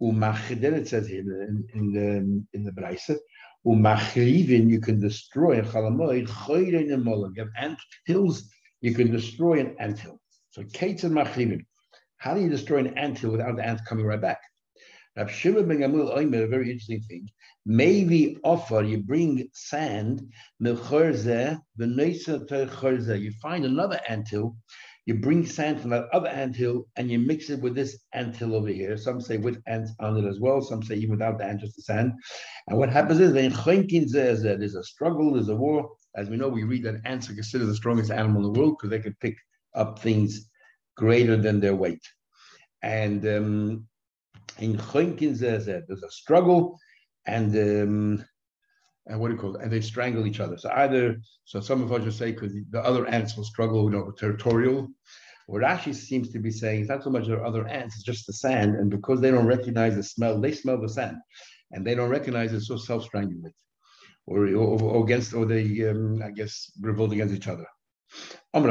Umachden 0.01 0.73
it 0.73 0.87
says 0.87 1.07
here 1.07 1.19
in, 1.21 1.67
in 1.73 1.91
the 1.91 2.57
in 2.57 2.63
the 2.63 2.71
Braisa. 2.71 3.17
Umachrivin 3.65 4.69
you 4.69 4.79
can 4.79 4.99
destroy 4.99 5.61
chalamoid 5.61 6.27
choyrein 6.27 6.93
and 6.93 7.05
molag. 7.05 7.35
You 7.35 7.49
ant 7.57 7.79
hills. 8.05 8.49
You 8.79 8.93
can 8.93 9.11
destroy 9.11 9.59
an 9.59 9.75
ant 9.79 9.99
hill. 9.99 10.19
So 10.51 10.63
kates 10.73 11.03
and 11.03 11.13
machrivin. 11.13 11.65
How 12.17 12.33
do 12.33 12.41
you 12.41 12.49
destroy 12.49 12.79
an 12.79 12.97
ant 12.97 13.19
hill 13.19 13.31
without 13.31 13.57
the 13.57 13.65
ants 13.65 13.83
coming 13.87 14.05
right 14.05 14.21
back? 14.21 14.39
Rab 15.17 15.29
Shimon 15.29 15.67
ben 15.67 15.79
Gamliel 15.79 16.15
Oimer, 16.17 16.45
a 16.45 16.47
very 16.47 16.71
interesting 16.71 17.01
thing. 17.01 17.27
Maybe 17.65 18.37
offer 18.43 18.81
you 18.81 19.03
bring 19.03 19.49
sand, 19.53 20.21
you 20.59 20.77
find 23.41 23.65
another 23.65 23.99
ant 24.07 24.29
hill, 24.29 24.55
you 25.05 25.15
bring 25.15 25.45
sand 25.45 25.81
from 25.81 25.89
that 25.91 26.05
other 26.13 26.27
ant 26.27 26.55
hill, 26.55 26.85
and 26.95 27.09
you 27.09 27.19
mix 27.19 27.49
it 27.49 27.59
with 27.61 27.75
this 27.75 27.97
ant 28.13 28.35
hill 28.35 28.55
over 28.55 28.67
here. 28.67 28.97
Some 28.97 29.19
say 29.19 29.37
with 29.37 29.61
ants 29.67 29.91
on 29.99 30.17
it 30.17 30.27
as 30.27 30.39
well. 30.39 30.61
Some 30.61 30.83
say 30.83 30.95
even 30.95 31.11
without 31.11 31.37
the 31.37 31.45
ant, 31.45 31.61
just 31.61 31.75
the 31.75 31.81
sand. 31.81 32.13
And 32.67 32.77
what 32.77 32.89
happens 32.89 33.19
is 33.19 33.33
there's 33.33 34.75
a 34.75 34.83
struggle, 34.83 35.33
there's 35.33 35.49
a 35.49 35.55
war. 35.55 35.89
As 36.15 36.29
we 36.29 36.37
know, 36.37 36.49
we 36.49 36.63
read 36.63 36.83
that 36.83 37.01
ants 37.05 37.29
are 37.29 37.33
considered 37.33 37.65
the 37.65 37.75
strongest 37.75 38.11
animal 38.11 38.45
in 38.45 38.53
the 38.53 38.59
world 38.59 38.77
because 38.77 38.91
they 38.91 38.99
can 38.99 39.15
pick 39.21 39.37
up 39.73 39.99
things 39.99 40.49
greater 40.97 41.37
than 41.37 41.59
their 41.59 41.75
weight. 41.75 42.05
And 42.83 43.25
um, 43.25 43.87
in 44.59 44.77
Choinkin 44.77 45.37
there's 45.39 45.67
a 45.67 46.11
struggle 46.11 46.77
and 47.25 47.55
um, 47.55 48.25
and 49.07 49.19
what 49.19 49.27
do 49.27 49.33
you 49.35 49.39
call 49.39 49.55
it? 49.55 49.61
And 49.63 49.71
they 49.71 49.81
strangle 49.81 50.27
each 50.27 50.39
other. 50.39 50.57
So 50.57 50.69
either, 50.75 51.17
so 51.45 51.59
some 51.59 51.81
of 51.81 51.91
us 51.91 52.03
just 52.03 52.19
say 52.19 52.31
because 52.31 52.53
the 52.69 52.81
other 52.81 53.07
ants 53.07 53.35
will 53.35 53.43
struggle, 53.43 53.85
you 53.85 53.91
know, 53.91 54.11
territorial. 54.11 54.87
What 55.47 55.63
Rashi 55.63 55.93
seems 55.93 56.29
to 56.29 56.39
be 56.39 56.51
saying 56.51 56.81
is 56.81 56.89
not 56.89 57.03
so 57.03 57.09
much 57.09 57.27
the 57.27 57.41
other 57.41 57.67
ants, 57.67 57.95
it's 57.95 58.03
just 58.03 58.27
the 58.27 58.33
sand. 58.33 58.75
And 58.75 58.89
because 58.89 59.19
they 59.19 59.31
don't 59.31 59.47
recognize 59.47 59.95
the 59.95 60.03
smell, 60.03 60.39
they 60.39 60.51
smell 60.51 60.79
the 60.79 60.87
sand. 60.87 61.17
And 61.71 61.85
they 61.85 61.95
don't 61.95 62.09
recognize 62.09 62.53
it, 62.53 62.61
so 62.61 62.77
self-strangulate. 62.77 63.53
Or, 64.27 64.45
or, 64.47 64.81
or, 64.81 65.03
against, 65.03 65.33
or 65.33 65.45
they, 65.45 65.89
um, 65.89 66.21
I 66.23 66.31
guess, 66.31 66.71
revolt 66.79 67.11
against 67.11 67.33
each 67.33 67.47
other. 67.47 67.65
You 68.53 68.61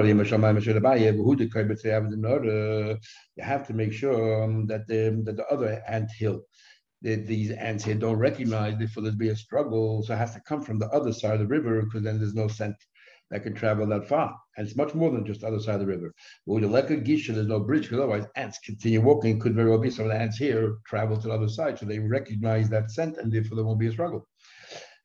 have 3.41 3.67
to 3.67 3.75
make 3.75 3.93
sure 3.93 4.45
um, 4.45 4.67
that 4.67 4.87
the 4.87 5.23
that 5.25 5.37
the 5.37 5.47
other 5.51 5.83
ant 5.89 6.11
hill, 6.19 6.43
that 7.03 7.27
these 7.27 7.51
ants 7.51 7.85
here 7.85 7.95
don't 7.95 8.19
recognize 8.19 8.81
if 8.81 8.95
there's 8.95 9.15
be 9.15 9.31
a 9.31 9.37
struggle, 9.37 10.03
so 10.03 10.15
it 10.15 10.19
has 10.19 10.35
to 10.35 10.41
come 10.41 10.63
from 10.63 10.79
the 10.79 10.89
other 10.89 11.13
side 11.13 11.35
of 11.35 11.41
the 11.41 11.47
river 11.47 11.83
because 11.83 12.03
then 12.03 12.19
there's 12.19 12.35
no 12.35 12.49
scent 12.49 12.77
that 13.31 13.43
can 13.43 13.55
travel 13.55 13.87
that 13.87 14.09
far. 14.09 14.37
And 14.57 14.67
it's 14.67 14.77
much 14.77 14.95
more 14.95 15.11
than 15.11 15.25
just 15.25 15.41
the 15.41 15.47
other 15.47 15.61
side 15.61 15.77
of 15.77 15.81
the 15.81 15.87
river. 15.87 16.13
With 16.47 16.63
the 16.63 16.69
Leka 16.69 16.97
Gisha, 16.97 17.33
there's 17.33 17.47
no 17.47 17.61
bridge 17.61 17.83
because 17.83 17.99
otherwise 17.99 18.27
ants 18.35 18.59
continue 18.65 19.01
walking. 19.01 19.39
Could 19.39 19.55
very 19.55 19.71
well 19.71 19.79
be 19.79 19.91
some 19.91 20.07
of 20.07 20.11
the 20.11 20.19
ants 20.19 20.37
here 20.37 20.79
travel 20.87 21.17
to 21.17 21.29
the 21.29 21.35
other 21.35 21.49
side. 21.49 21.79
So 21.79 21.87
they 21.87 22.01
recognize 22.01 22.69
that 22.71 22.91
scent 22.91 23.19
and 23.19 23.33
therefore 23.33 23.57
there 23.57 23.65
won't 23.65 23.79
be 23.79 23.87
a 23.87 23.93
struggle. 23.93 24.27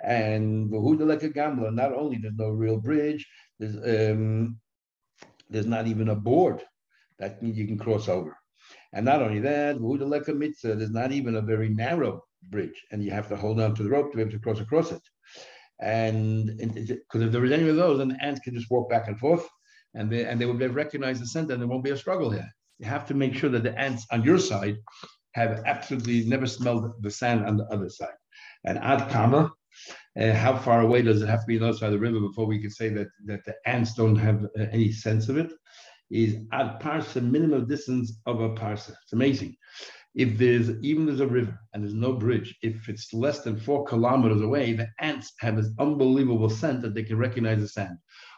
And 0.03 0.71
Vahuda 0.71 1.05
Leka 1.05 1.29
Gamla, 1.29 1.73
not 1.73 1.93
only 1.93 2.17
there's 2.17 2.33
no 2.35 2.49
real 2.49 2.77
bridge, 2.77 3.25
there's 3.59 3.77
um, 3.77 4.59
there's 5.49 5.67
not 5.67 5.87
even 5.87 6.09
a 6.09 6.15
board 6.15 6.63
that 7.19 7.41
you 7.41 7.65
can 7.65 7.77
cross 7.77 8.09
over. 8.09 8.35
And 8.95 9.05
not 9.05 9.21
only 9.21 9.39
that, 9.41 9.77
there's 10.63 10.91
not 10.91 11.11
even 11.11 11.35
a 11.35 11.41
very 11.41 11.69
narrow 11.69 12.23
bridge, 12.49 12.81
and 12.91 13.03
you 13.03 13.11
have 13.11 13.27
to 13.29 13.35
hold 13.35 13.59
on 13.59 13.75
to 13.75 13.83
the 13.83 13.89
rope 13.89 14.11
to 14.11 14.17
be 14.17 14.21
able 14.23 14.31
to 14.31 14.39
cross 14.39 14.59
across 14.59 14.91
it. 14.91 15.01
And 15.81 16.57
because 16.57 17.21
if 17.21 17.31
there 17.31 17.41
was 17.41 17.51
any 17.51 17.67
of 17.67 17.75
those, 17.75 17.97
then 17.97 18.07
the 18.07 18.23
ants 18.23 18.39
can 18.39 18.55
just 18.55 18.71
walk 18.71 18.89
back 18.89 19.07
and 19.07 19.19
forth 19.19 19.45
and 19.95 20.11
they, 20.11 20.25
and 20.25 20.39
they 20.39 20.45
will 20.45 20.55
recognize 20.69 21.19
the 21.19 21.25
scent 21.25 21.51
and 21.51 21.61
there 21.61 21.67
won't 21.67 21.83
be 21.83 21.91
a 21.91 21.97
struggle 21.97 22.29
here. 22.29 22.49
You 22.79 22.85
have 22.85 23.05
to 23.07 23.13
make 23.13 23.33
sure 23.33 23.49
that 23.49 23.63
the 23.63 23.77
ants 23.77 24.05
on 24.11 24.23
your 24.23 24.37
side 24.37 24.77
have 25.33 25.63
absolutely 25.65 26.25
never 26.25 26.45
smelled 26.45 26.91
the 27.01 27.11
sand 27.11 27.45
on 27.45 27.57
the 27.57 27.65
other 27.65 27.89
side. 27.89 28.15
And 28.65 28.77
ad 28.77 29.09
kama, 29.09 29.51
uh, 30.19 30.33
how 30.33 30.57
far 30.57 30.81
away 30.81 31.01
does 31.01 31.21
it 31.21 31.27
have 31.27 31.41
to 31.41 31.45
be 31.45 31.55
on 31.55 31.61
the 31.61 31.69
other 31.69 31.77
side 31.77 31.87
of 31.87 31.93
the 31.93 31.99
river 31.99 32.19
before 32.19 32.45
we 32.45 32.59
can 32.59 32.71
say 32.71 32.89
that, 32.89 33.07
that 33.25 33.43
the 33.45 33.55
ants 33.65 33.93
don't 33.93 34.15
have 34.15 34.45
uh, 34.57 34.65
any 34.71 34.91
sense 34.91 35.29
of 35.29 35.37
it? 35.37 35.51
Is 36.11 36.37
ad 36.51 36.79
parsa, 36.81 37.21
minimum 37.21 37.67
distance 37.67 38.19
of 38.25 38.39
a 38.39 38.49
parsa. 38.49 38.95
It's 39.03 39.13
amazing 39.13 39.55
if 40.15 40.37
there's 40.37 40.69
even 40.81 41.05
there's 41.05 41.19
a 41.19 41.27
river 41.27 41.59
and 41.73 41.83
there's 41.83 41.93
no 41.93 42.13
bridge, 42.13 42.55
if 42.61 42.87
it's 42.87 43.13
less 43.13 43.41
than 43.41 43.59
four 43.59 43.83
kilometers 43.85 44.41
away, 44.41 44.71
the 44.71 44.87
ants 44.99 45.33
have 45.39 45.57
this 45.57 45.69
unbelievable 45.77 46.49
scent 46.49 46.81
that 46.81 46.93
they 46.95 47.03
can 47.03 47.17
recognize 47.17 47.59
the 47.59 47.67
sand. 47.67 47.97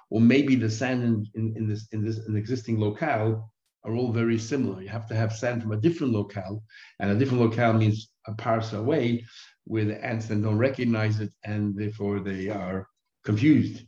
Or 0.10 0.20
maybe 0.20 0.56
the 0.56 0.70
sand 0.70 1.04
in, 1.04 1.26
in, 1.36 1.54
in 1.56 1.68
this 1.68 1.88
in 1.92 2.04
this 2.04 2.18
in 2.28 2.36
existing 2.36 2.80
locale 2.80 3.52
are 3.84 3.96
all 3.96 4.12
very 4.12 4.40
similar. 4.40 4.82
You 4.82 4.90
have 4.90 5.06
to 5.08 5.16
have 5.16 5.34
sand 5.34 5.62
from 5.62 5.72
a 5.72 5.78
different 5.78 6.14
locale, 6.14 6.64
and 7.00 7.12
a 7.12 7.16
different 7.16 7.44
locale 7.44 7.74
means 7.74 8.10
a 8.26 8.34
parsa 8.34 8.80
away, 8.80 9.24
where 9.66 9.86
the 9.86 10.04
ants 10.04 10.26
then 10.26 10.42
don't 10.42 10.58
recognize 10.58 11.20
it, 11.20 11.32
and 11.44 11.78
therefore 11.78 12.22
they 12.22 12.50
are 12.50 12.88
confused, 13.24 13.86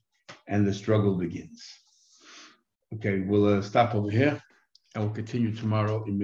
and 0.47 0.67
the 0.67 0.73
struggle 0.73 1.17
begins. 1.17 1.65
Okay, 2.95 3.19
we'll 3.19 3.59
uh, 3.59 3.61
stop 3.61 3.93
over 3.93 4.09
here, 4.09 4.41
and 4.95 5.03
we'll 5.03 5.13
continue 5.13 5.53
tomorrow 5.55 6.03
in. 6.05 6.17